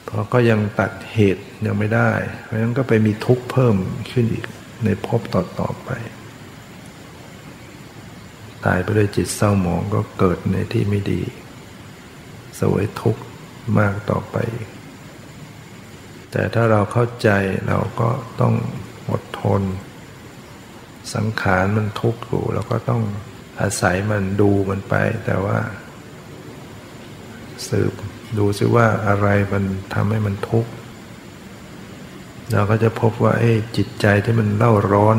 [0.05, 2.11] เพราะก็ยังตัดเหตุยังไม่ได้
[2.43, 3.75] เพราะฉะนั้นก็ไปมีทุกข์เพิ่ม
[4.11, 4.45] ขึ้นอีก
[4.85, 5.89] ในภพต่อๆไป
[8.65, 11.21] ตายไปด้วยจิตเศร้าหมองก็เกิดในที่ไม่ดี
[12.59, 13.23] สวยทุกข์
[13.77, 14.37] มากต่อไป
[16.31, 17.29] แต่ถ้าเราเข้าใจ
[17.67, 18.09] เราก็
[18.41, 18.55] ต้อง
[19.09, 19.61] อดทน
[21.13, 23.03] สังขารมันทุกข์อยู่เราก็ต้อง
[23.61, 24.95] อาศัยมันดูมันไป
[25.25, 25.57] แต่ว่า
[27.67, 27.93] สืบ
[28.37, 29.63] ดูซิว่าอะไรมัน
[29.93, 30.71] ทำให้มันทุกข์
[32.51, 33.33] เราก็จะพบว่า
[33.77, 35.17] จิตใจที่มันเล่าร้อน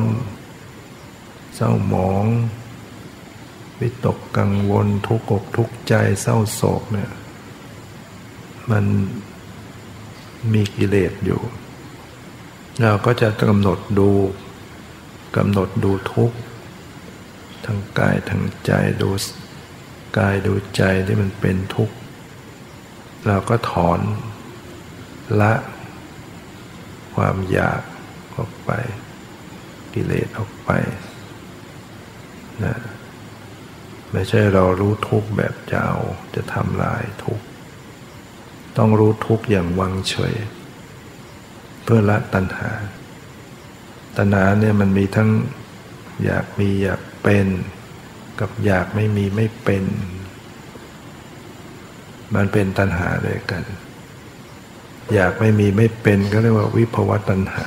[1.55, 2.25] เศร้าหมอง
[3.81, 7.11] วิตกกังวลทุกข์อกทุกใจเศร้าโศกเนี่ย
[8.71, 8.85] มัน
[10.53, 11.41] มีกิเลสอยู่
[12.81, 14.11] เราก็จะกำหนดดู
[15.37, 16.37] กำหนดดูทุกข์
[17.65, 18.73] ทางกายทางใจ
[19.03, 19.11] ดู
[20.19, 21.97] กายดูใจที่มันเป็นทุกข์
[23.27, 24.01] เราก็ถอน
[25.41, 25.53] ละ
[27.15, 27.83] ความอยาก
[28.37, 28.71] ออกไป
[29.95, 30.71] กิเลสออกไป
[32.65, 32.75] นะ
[34.19, 35.99] ไม่ใช่เรารู้ทุกแบบจะเอา
[36.35, 37.41] จะทำลายทุก
[38.77, 40.35] ต้องรู้ทุกอย่างวังเฉย
[41.85, 42.71] เพื่อละตัณหา
[44.17, 45.31] ตัณหาเนี่ยมันมีทั้ง
[46.25, 47.47] อยากมีอยากเป็น
[48.41, 49.85] กับอยากไม่มีไม่เป็น
[52.35, 53.63] มันเป็นตัณหาด้วยกัน
[55.15, 57.65] อยากไม่มีไม่เป็นก็เรียกว่าวิภวตัณหา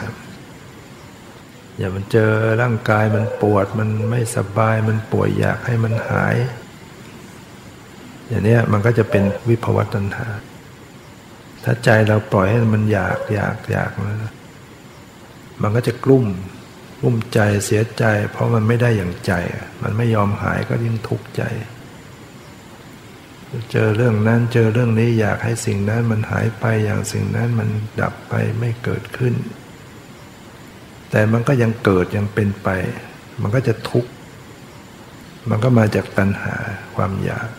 [1.79, 6.35] อย่ามันเจอร่างกายมันปวดมันไม่สบายมันป่วยอยากให้มันหาย
[8.27, 10.27] อย่างนี้มันก็จะเป็นวิภวตัณหา
[11.63, 14.33] ถ้าใจเราปล่อยให้มันอยากอยากอยากนะ
[15.61, 16.25] มันก็จะกลุ้ม
[16.99, 19.33] กลุ้มใจเสียใจ เพราะมันไม่ได้อย่างใจ
[19.83, 21.43] มันไม่ยอมหายก็ยิ่งทุกข์ใจ
[23.71, 27.69] เจอเรื่องนั้นเจอเรื่องนี้อยากให้สิ่งนั้นมันหายไปอย่างสิ่งนั้นมัน
[28.01, 29.33] ดับไปไม่เกิดขึ้น
[31.11, 32.69] แต่มันก็ยังเกิดยังเป็นไป
[33.41, 34.11] มันก็จะทุกข์
[35.49, 36.55] มันก็มาจากตัณหา
[36.95, 37.49] ความอยาก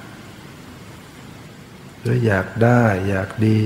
[2.00, 3.58] หรืออยากได้อยากดี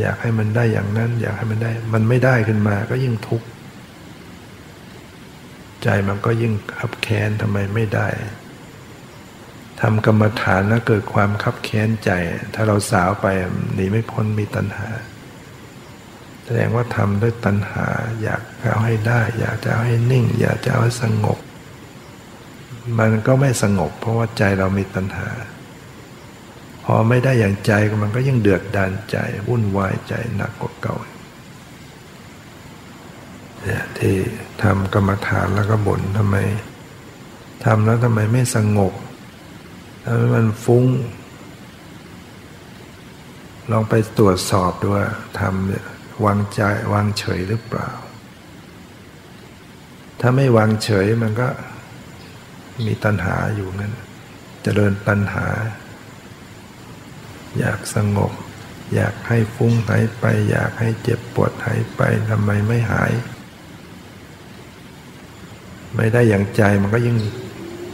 [0.00, 3.46] อยากให้มันได้อย่างนั้น อยากให้มันได้ มันไม่ได้ขึ้นมาก็ยิ่งทุกข์
[5.82, 8.08] ใจมันก็ยิ่งขับแค้นทำไมไม่ได้
[9.80, 12.10] ทำกรรมฐานแล้วเกิดความคับแค้นใจ
[12.54, 13.26] ถ้าเราสาวไป
[13.74, 14.88] หนีไม่พ้นมีตัณหา
[16.56, 17.86] ดงว่าทำด้วยตัณหา
[18.22, 21.38] อยากเอาให้ได้ อยากจะเอาให้นิ่ง อยากจะเอาให้สงบ
[22.98, 25.28] มันก็ไม่สงบ เพราะว่าใจเรามีตัณหา
[26.84, 27.72] พอไม่ได้อย่างใจ
[28.02, 29.16] มันก็ยิ่งเดือดดานใจ
[29.48, 30.96] วุ่นวายใจหนักกว่าเก่า
[33.62, 34.14] เนี่ยที่
[34.62, 36.36] ทำกรรมฐานแล้วก็บ่นทำไม
[37.64, 38.92] ทำแล้วทำไมไม่สงบ
[40.04, 40.84] ทำให้มันฟุ้ง
[43.70, 45.06] ลองไปตรวจสอบดูว่า
[45.40, 45.84] ทำเนี่ย
[46.24, 46.62] วางใจ
[46.92, 47.90] วางเฉยหรือเปล่า
[50.20, 51.48] ถ้าไม่วางเฉยมันก็
[52.86, 53.96] มีตัณหาอยู่นั่นจ
[54.62, 55.46] เจริญตัณหา
[57.58, 58.32] อยากสงบ
[58.94, 62.00] อยากให้ฟุ้งหายไป อยากให้เจ็บปวดหายไป
[62.30, 63.12] ทำไมไม่หาย
[65.96, 67.18] ไม่ได้อย่างใจมันก็ยิ่ง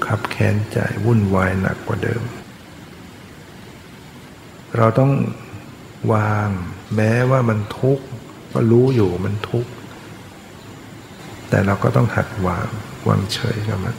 [0.06, 2.22] ขับแค้นใจวุ่นวายหนักกว่าเดิม
[4.76, 5.12] เราต้อง
[6.12, 6.48] วาง
[6.94, 8.06] แม้ว่ามันทุกข์
[8.57, 9.70] ก็รู้อยู่มันทุกข์
[11.48, 12.68] แต่เราก็ต้องหัดวาง
[13.09, 13.96] วางเฉยกับมัน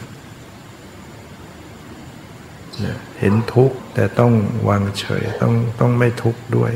[3.19, 4.33] เห็นทุกข์แต่ต้อง
[4.69, 6.71] วางเฉยต้องต้องไม่ทุกข์ด้วย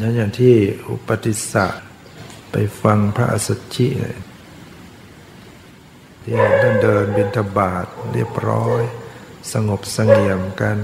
[0.00, 0.54] นั่นอย่างที่
[0.90, 1.66] อุปติสสะ
[2.50, 3.88] ไปฟังพระอสสชิ
[6.22, 8.80] ที่ท่านเดินบินทบาทเรียบร้อย
[9.52, 10.78] สงบสงเงียมกัน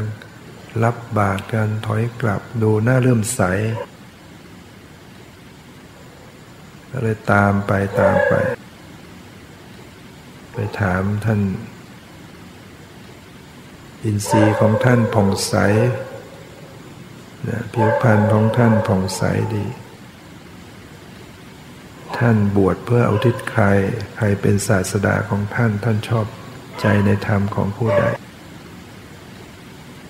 [0.82, 3.42] รับบาตรกันถอยกลับดูหน้าเริ่มใส
[6.96, 8.34] ก็เลยตามไปตามไป
[10.52, 11.40] ไปถามท่าน
[14.02, 15.54] อินทรีย์ของท่านผ่องใส
[17.72, 19.22] ผิวพรรณของท่านผ่องใส
[19.54, 19.64] ดี
[22.18, 23.64] ท่านบวชเพื่ออุทิศใคร
[24.16, 26.26] ใครเป็นศาสดาของท่านท่านชอบ
[26.80, 28.04] ใจในธรรมของผู้ใด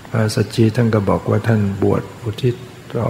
[0.09, 2.55] พระสัจจีท่านก็บอกว่าท่านบวชอุทิศ
[2.99, 3.09] ต่อ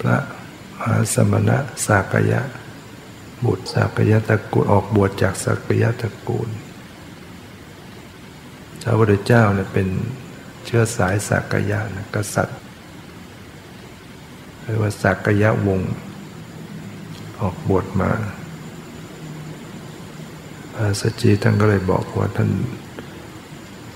[0.00, 0.16] พระ
[0.78, 2.42] มหาสมณะสากยะ
[3.44, 6.48] บุตรสากยะตระกูลออกบวชจากสากยะตระกูล
[8.82, 9.88] พระพุทธเจ้าเนี่ยเป็น
[10.64, 12.58] เชื้อสายสากยะนะกษัตริย์
[14.68, 15.92] รียกว่าสักยะวงศ์
[17.40, 18.10] ออกบวชมา
[20.74, 22.50] พระสัจจีท่านก็เลยบอกว่าท่าน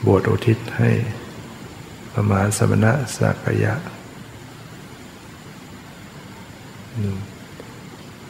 [0.06, 0.90] บวชอุทิศให้
[2.12, 3.74] ประมหาสมณะสักยะ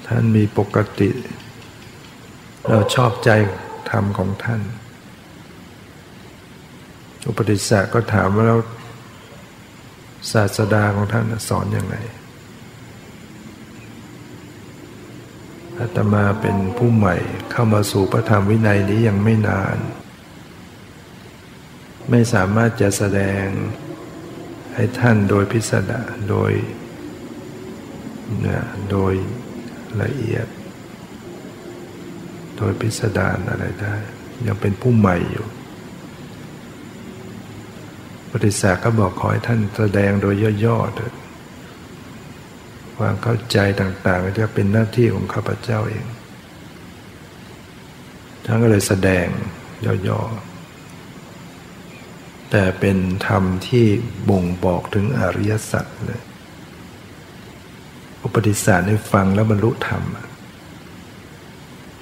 [0.06, 1.10] ท่านมีปกติ
[2.68, 3.30] เราชอบใจ
[3.90, 4.60] ธรรมของท่าน
[7.26, 8.60] อุปติสสะก็ถามว่าแล้ว
[10.32, 11.96] ศาสดาของท่านสอนอยังไง
[15.78, 17.16] อาตมาเป็นผู้ใหม่
[17.50, 19.76] เข้ามาสู่พระธรรมวินัยนี้ยังไม่นาน
[22.10, 23.44] ไม่สามารถจะแสดง
[24.74, 26.52] ให้ท่านโดยพิสดารโดย
[28.90, 29.12] โดย
[30.02, 30.46] ละเอียด
[32.56, 33.94] โดยพิสดารอะไรได้
[34.46, 35.46] ยังเป็นผู้ใหม่อยู่
[38.30, 41.12] ปฏิสัก็บอกขอให้ท่านแสดงโดยย่อๆเถิด
[42.96, 46.06] ความเข้าใจต่างๆจะเป็นหน้าที่ของข้าพเจ้าเอง
[48.44, 49.26] ท่านก็เลยแสดง
[50.08, 50.30] ย่อๆ
[52.50, 53.86] แต่เป็นธรรมที่
[54.28, 56.22] บ่งบอกถึงอริยสัจเลย
[58.32, 60.02] ปติสารให้ฟังแล้วบรรลุธรรม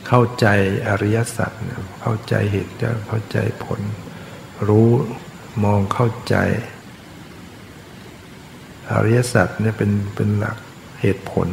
[0.09, 0.47] เข้าใจ
[0.89, 1.53] อริยสัจ
[2.03, 2.73] เข้าใจเหตุ
[3.09, 3.81] เข้าใจผล
[4.69, 4.89] รู้
[5.65, 6.37] มองเข้าใจ
[8.93, 10.57] อริยสัจเนี่ยเป็นเป็นหลัก
[11.01, 11.49] เหตุผล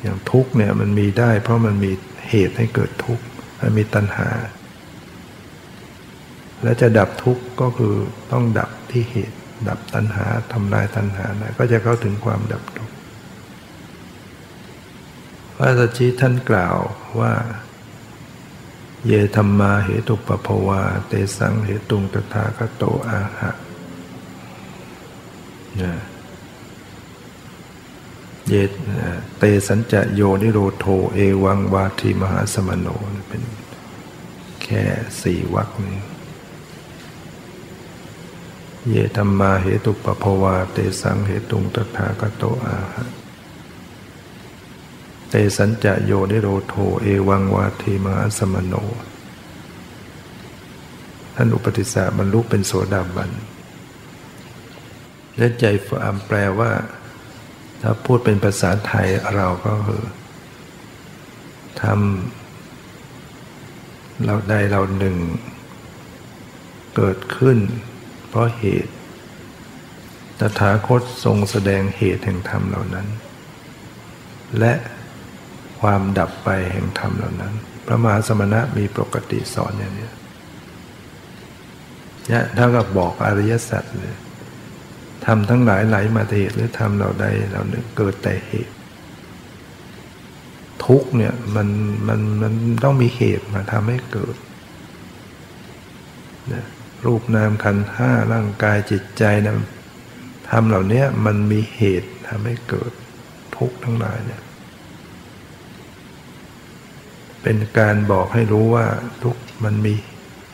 [0.00, 1.92] อย่างทุกเนี่ยมันมีได้ เพราะมันมี
[2.30, 3.24] เหตุให้เกิดทุกข์
[3.60, 4.28] มันมีตัณหา
[6.62, 7.94] และจะดับทุกข์ก็คือ
[8.32, 9.38] ต้องดับที่เหตุ
[9.68, 12.94] ดับตัณหาทำลายตัณหานะก็จะเข้าถึงความดับทุกข์
[15.56, 16.76] พระสัจจิท่านกล่าว
[17.20, 17.32] ว่า
[19.06, 23.50] เยธรรมาเหตุปภวา เตสังเหตุงตถาคโตอาหะ
[25.82, 25.94] นะ
[28.48, 28.54] เย
[29.38, 32.88] เตสัญจะโยนิโรโทเอวังวาทีมหาสมโน
[33.28, 33.42] เป็น
[34.62, 34.82] แค่
[35.22, 35.98] สี่วรรคนี้
[38.90, 43.04] เยธรรมาเหตุปภวา เตสังเหตุงตถาคโตอาหะ
[45.28, 48.74] เตสัญจะโยนิโรโทเอวังวาทีมหาสมโน
[51.34, 53.30] ท่านอุปติสสะบรรลุเป็นโสดาบัน
[55.36, 56.72] และใจฟามแปลว่า
[57.80, 60.04] ถ้าพูดเป็นภาษาไทยเราก็คือ
[61.82, 65.16] ทำเราใดเราหนึ่ง
[66.96, 67.58] เกิดขึ้น
[68.34, 68.92] เพราะเหตุ
[70.40, 73.06] ตถาคตทรงแสดงเหตุแห่งธรรมเหล่านั้น
[74.58, 74.72] และ
[75.80, 77.52] ความดับไปแห่งธรรมเหล่านั้น
[77.86, 80.08] พระมหาสมณะมีปกติสอนอย่างนี้
[82.28, 84.14] เนี่ยเท่ากับบอกอริยสัจเลย
[85.26, 88.74] ทำทั้งหลายไหลมาเหตุหรือทำเราใดเราหนึ่งเกิดแต่เหตุ
[90.84, 91.68] ทุกเนี่ยมัน
[92.08, 92.52] มันมัน
[92.84, 94.36] ต้องมีเหตุมาทำให้เกิด
[96.54, 96.66] นะ
[97.06, 99.54] รูปนามขันห้าร่างกายจิตใจนะ
[100.48, 102.92] ทำเหล่านี้มันมีเหตุทำให้เกิด
[103.56, 104.42] ทุกข์ทั้งหลายเนี่ย
[107.42, 108.86] เป็นการบอกให้รู้ว่า
[109.22, 109.94] ทุกมันมี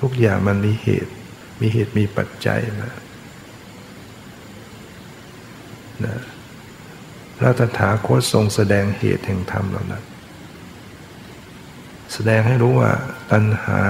[0.01, 1.12] ทุกอย่างมันมีเหตุ
[1.61, 2.90] มีเหตุมีปัจจัยมา
[6.05, 6.16] นะ
[7.36, 10.05] พระตถาคตทรงแสดงเหตุแห่งธรรมเหล่านั้น
[12.12, 12.92] แสดงให้รู้ว่า
[13.30, 13.80] ตัณหา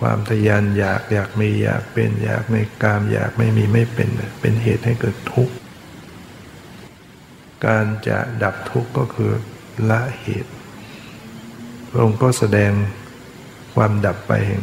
[0.00, 4.08] ความทยานอยากอยากมีอยากเป็นอยากในกามอยากไม่มีไม่เป็น
[4.40, 5.54] เป็นเหตุให้เกิดทุกข์
[7.66, 9.32] การจะดับทุกข์ก็คือ
[9.90, 10.52] ละเหตุ
[11.88, 12.72] พระองค์ก็แสดง
[13.74, 14.62] ความดับไปแห่ง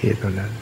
[0.00, 0.52] เหตุนั้น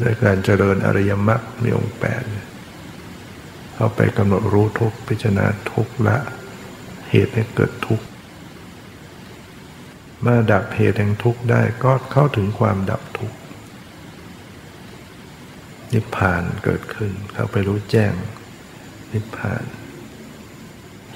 [0.00, 2.22] ด้วยการเจริญอริยมรรคมีองค์แปด
[3.74, 6.16] เข้าไปกำหนดรู้ทุกพิจารณาทุกละ
[7.10, 8.06] เหตุให้เกิดทุกข์
[10.22, 13.36] เมื่อดับเหตุแห่งทุกข์ได้ก็เข้าถึงความดับทุกข์
[15.92, 18.12] นิพพานเกิดขึ้น เข้าไปรู้แจ้ง
[19.12, 19.64] นิพพาน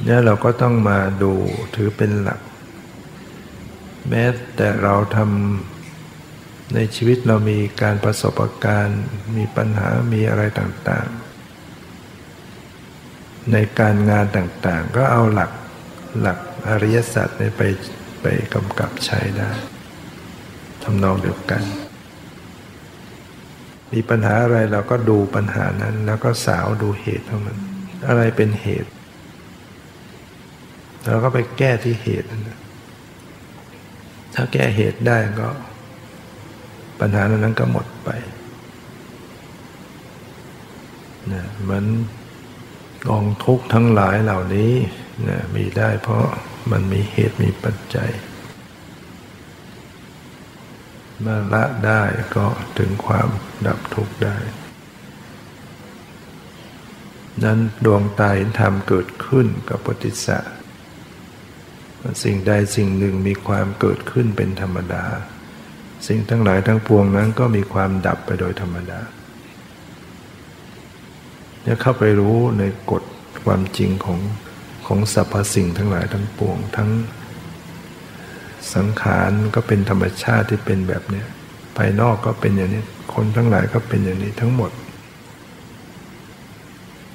[0.05, 1.33] เนี่ยเราก็ต้องมาดู
[1.75, 2.41] ถือเป็นหลัก
[4.09, 4.25] แม้
[4.57, 9.03] แต่เราทำในชีวิตเรามีการประสบการณ์
[9.37, 11.13] มีปัญหามีอะไรต่างๆ
[13.53, 15.51] ในการงานต่างๆ ก็เอาหลัก
[16.21, 16.39] หลัก
[16.69, 17.29] อริยสัจ
[17.59, 17.63] ไป
[18.23, 19.51] ไปกำกับใช้ได้
[20.83, 21.63] ทำนองเดียวกัน
[23.93, 27.57] มีปัญหาอะไรเราก็ดูปัญหานั้น แล้วก็สาวดูเหตุของมัน
[28.09, 28.91] อะไรเป็นเหตุ
[31.07, 32.59] เราก็ไปแก้ที่เหตุนะ
[34.35, 35.51] ถ้าแก้เหตุได้ก็
[37.01, 38.11] ปัญหานั้นก็หมดไป
[41.33, 41.85] นะมัน
[43.09, 44.73] กองทุกข์ทั้งหลายเหล่านี้
[45.29, 46.25] นะมีได้เพราะ
[46.71, 48.11] มันมีเหตุมีปัจจัย
[51.21, 52.03] เมื่อละได้
[52.37, 52.47] ก็
[52.79, 53.29] ถึงความ
[53.67, 54.37] ดับทุกข์ได้
[57.45, 60.45] นั้นดวงตาเห็นธรรมเกิดขึ้นกับปฏิสัต
[62.23, 65.05] สิ่งใดสิ่งหนึ่งมีความเกิดขึ้นเป็นธรรมดา
[66.07, 69.01] สิ่งทั้งหลายทั้งปวงนั้นก็มีความดับไปโดยธรรมดา
[71.67, 73.03] จะเข้าไปรู้ในกฎ
[73.45, 74.19] ความจริงของ
[74.87, 76.91] ของสรรพสิ่งทั้งหลายทั้งปวง ทั้ง
[78.75, 81.25] สังขารก็เป็นธรรมชาติที่เป็นแบบนี้
[81.77, 82.83] ภายนอกก็เป็นอย่างนี้
[83.15, 84.71] คนทั้งหลายก็เป็นอย่างนี้ทั้งหมด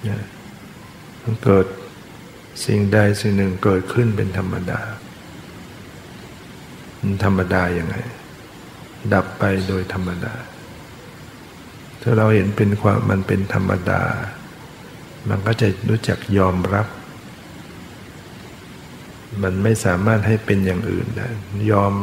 [0.03, 0.21] เนี่ย
[1.23, 1.65] มันเกิด
[2.65, 4.81] สิ่งใดสิ่งหนึ่งเกิดขึ้นเป็นธรรมดา
[6.99, 7.95] มันธรรมดาอย่างไง
[9.13, 10.33] ดับไปโดยธรรมดา
[12.01, 14.01] ถ้าเราเห็นเป็นความมันเป็นธรรมดา
[15.29, 16.87] มันก็จะรู้จักยอมรับ
[19.43, 21.29] มันไม่สามารถให้เป็นอย่างอื่นได้
[21.71, 21.93] ยอม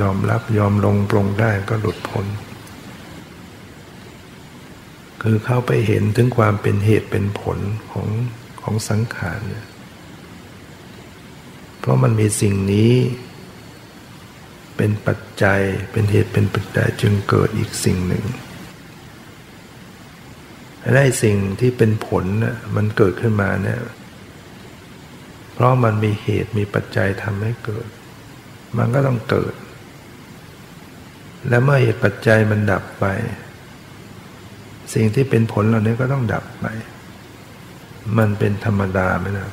[0.00, 2.26] ยอมรับยอมลงปรงได้ก็หลุดพ้น
[5.22, 7.58] คือเข้าไปเห็นถึงความเป็นเหตุเป็นผล
[7.92, 8.08] ของ
[8.62, 9.66] ของสังขารเนี่ย
[11.80, 12.92] เพราะมันมีสิ่งนี้
[14.76, 15.60] เป็นปัจจัย
[15.92, 18.24] เป็นเหตุเป็นปัจจัยจึงเกิดอีกสิ่งหนึ่ง
[20.94, 23.80] ได้สิ่งที่เป็นผลน่มันเกิดขึ้นมาเนี่ย
[25.54, 27.86] เพราะมันมีเหตุมีปัจจัยทำให้เกิด
[28.78, 29.54] มันก็ต้องเกิด
[31.48, 33.04] และเมื่อเหตุปัจจัยมันดับไป
[34.94, 36.66] สิ่งที่เป็นผลเหล่านี้ก็ต้องดับไป
[38.18, 39.50] มันเป็นธรรมดาไหมนะ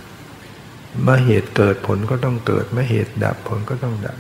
[1.04, 4.18] เมื่อเหตุเกิดผลก็ต้องเกิด เมื่อเหตุดับผลก็ต้องดับ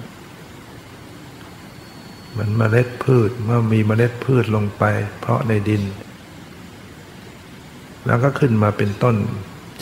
[2.38, 4.84] มันเมล็ดพืชเมื่อมีเมล็ดพืชลงไป
[5.19, 5.84] เพราะในดิน
[8.05, 9.15] แล้วก็ขึ้นมาเป็นต้น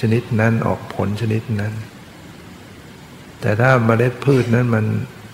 [0.02, 1.74] ชนิดนั้นออกผลชนิดนั้น
[3.42, 4.86] แต่ถ้าเมล็ดพืชนั้นมัน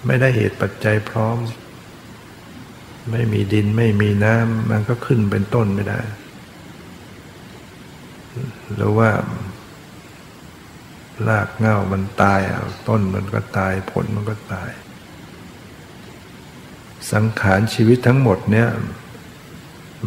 [0.06, 1.38] ไม่ได้เหตุปัจจัยพร้อม
[3.12, 6.02] ไม่มีดินไม่มีน้ำมันก็ขึ้นเป็นต้นไม่ได้
[8.76, 9.10] หรือว่า
[11.28, 12.40] รากเง่ามันตาย
[12.88, 14.70] ต้นมันก็ตายผลมันก็ตาย
[17.12, 18.70] สังขารชีวิตทั้งหมดเนี่ย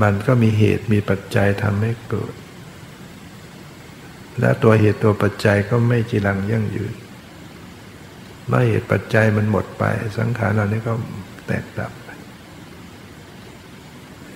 [0.02, 2.32] มันก็มีเหตุมีปัจจัยทำให้เกิด
[4.40, 6.94] และตัวเหตุตัวปัจจัยก็ไม่จีรังยั่งยืน
[8.48, 9.84] เมื่อเหตุปัจจัยมันหมดไป
[10.18, 10.92] สังขารเหล่านี้ก็
[11.46, 12.08] แตกดับไป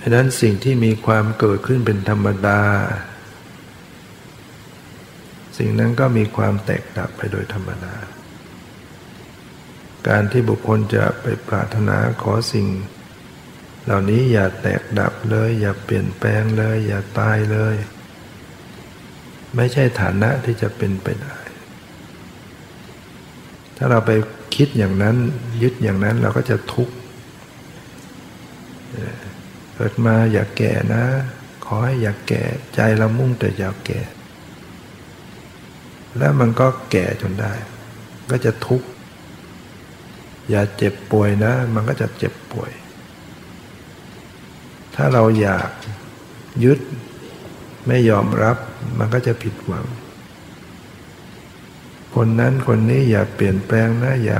[0.00, 2.60] ดังนั้นสิ่งที่มีความเกิดขึ้นเป็นธรรมดา
[5.58, 7.94] สิ่งนั้นก็มีความแตกดับไปโดยธรรมดา
[10.08, 12.66] การที่บุคคลจะไปปรารถนาขอสิ่ง
[13.84, 17.74] เหล่านี้อย่าแตกดับเลย อย่าเปลี่ยนแปลงเลย อย่าตายเลย
[19.56, 21.36] ไม่ใช่ฐานะที่จะเป็นไปได้
[23.76, 24.10] ถ้าเราไป
[24.56, 25.16] คิดอย่างนั้น
[25.62, 26.94] ยึดอย่างนั้นเราก็จะทุกข์
[29.74, 31.04] เกิดมาอย่าแก่นะ
[31.64, 32.42] ขอให้อย่าแก่
[32.74, 34.00] ใจเรามุ่งแต่อย่าแก่
[36.18, 37.52] แล้วมันก็แก่จนได้
[38.30, 38.86] ก็จะทุกข์
[40.50, 42.70] อย่าเจ็บป่วยนะ มันก็จะเจ็บป่วย
[44.94, 45.68] ถ้าเราอยาก
[46.64, 46.78] ยึด
[47.86, 48.56] ไม่ยอมรับ
[48.98, 49.86] มันก็จะผิดหวัง
[52.14, 54.38] คนนั้นคนนี้อย่าเปลี่ยนแปลงนะอย่า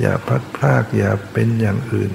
[0.00, 2.12] อย่าพัดพลากอย่าเป็นอย่างอื่น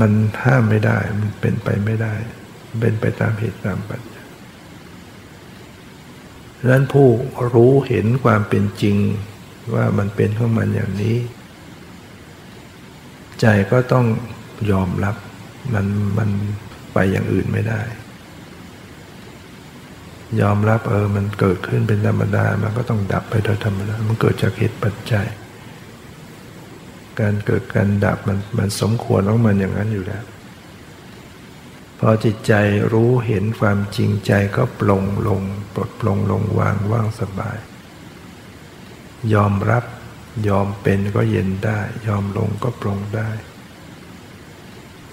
[0.00, 0.12] มัน
[0.42, 2.14] ห้ามไม่ได้มันเป็นไปไม่ได้
[2.80, 4.28] เป็นไปตามเหตุตามปัจจัย
[6.58, 7.08] ดังนั้นผู้
[7.52, 8.96] รู้เห็นความเป็นจริง
[9.74, 11.16] ว่ามันเป็นของมันอย่างนี้
[13.40, 14.06] ใจก็ต้อง
[14.70, 15.16] ยอมรับ
[15.74, 15.86] มัน
[16.18, 16.30] มัน
[16.92, 17.82] ไปอย่างอื่นไม่ได้
[20.40, 25.26] ยอมรับเออมันเกิดขึ้นเป็นธรรมดา มันก็ต้องดับไปโดยธรรมดา มันเกิดจากเหตุปัจจัย
[27.20, 30.24] การเกิดการดับมันมันสมควรของมันอย่างนั้นอยู่แล้ว
[31.98, 32.52] พอจิตใจ
[32.92, 35.42] รู้เห็นความจริงใจก็ปลงลง
[35.74, 37.58] ปลดปลงลงวางว่างสบาย
[39.34, 39.84] ยอมรับ
[40.48, 43.30] ยอมเป็นก็เย็นได้ ยอมลงก็ปรงได้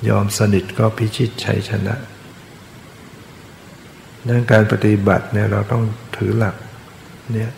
[0.07, 1.95] ยอมสนิทก็พิชิตชัยชนะ
[4.27, 5.83] ดังการปฏิบัติเนี่ยเราต้อง
[6.15, 6.55] ถือหลัก
[7.33, 7.51] เนี่ย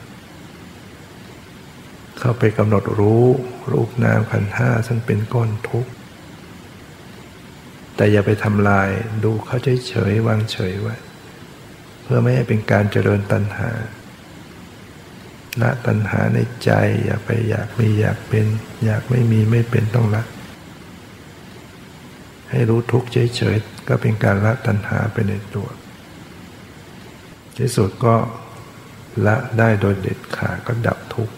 [2.20, 3.26] เข้าไปกำหนดรู้
[3.72, 5.92] รูปนามขันห้าซึ่งเป็นก้อนทุกข์
[7.96, 8.90] แต่อย่าไปทำลาย
[9.24, 10.96] ดูเขาเฉยๆวางเฉยไว้
[12.04, 13.70] เพื่อไม่ให้เป็นการเจริญตัณหา
[15.62, 16.72] ละตัณหาในใจ
[17.06, 18.46] อย่าไปอยากมีอยากเป็น
[18.86, 20.24] อยากไม่มีไม่เป็นต้องละ
[22.52, 25.68] ให้รู้ทุกข์เฉยๆ ก็เป็นการละตัณหาไปในตัว
[27.58, 28.16] ที่สุดก็
[29.26, 31.36] ละได้โดยเด็ดขาดก็ดับทุกข์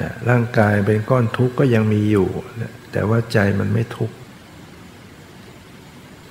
[0.00, 2.28] นะร่างกายเป็นก้อนทุกข์ก็ยังมีอยู่
[2.60, 4.16] นะแต่ว่าใจมันไม่ทุกข์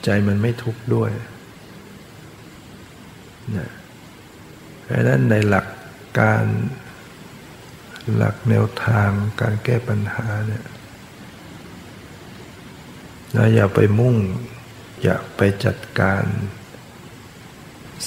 [0.06, 1.10] ใจมันไม่ทุกข์ด้วย
[3.58, 3.70] นะ
[4.84, 5.68] เพราะนั้นในหลัก
[6.20, 6.46] การ
[8.16, 9.10] หลักแนวทาง
[9.42, 10.66] การแก้ปัญหาเนี่ย
[13.36, 14.16] เราอย่าไปมุ่ง
[15.04, 16.24] อย่าไปจัดการ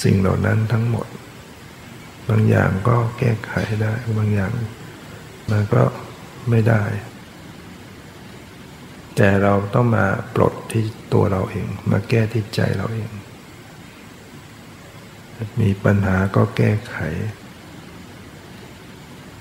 [0.03, 1.07] สิ่งเหล่านั้นทั้งหมด
[2.29, 3.51] บางอย่างก็แก้ไข
[3.81, 4.53] ได้ บางอย่าง
[5.49, 5.83] มันก็
[6.49, 6.83] ไม่ได้
[9.15, 10.05] แต่เราต้องมา
[10.35, 13.11] ปลดที่ตัวเราเอง มาแก้ที่ใจเราเอง
[15.61, 16.97] มีปัญหาก็แก้ไข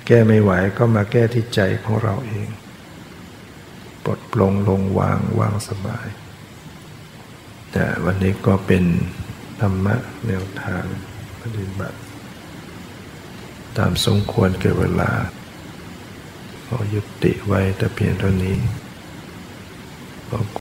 [0.07, 2.49] แก้ไม่ไหวก็มาแก้ที่ใจของเราเอง
[4.09, 6.07] ลดปลงลงวางวางสบาย
[7.73, 8.85] แต่วันนี้ก็เป็น
[9.61, 9.97] ธรรมะ
[10.27, 10.85] แนวทาง
[11.41, 11.99] ปฏิบัติ
[13.79, 15.11] ตามสมควรเกิดเวลา
[16.67, 18.57] ขอยุติไว้แต่เพียงเท่านี้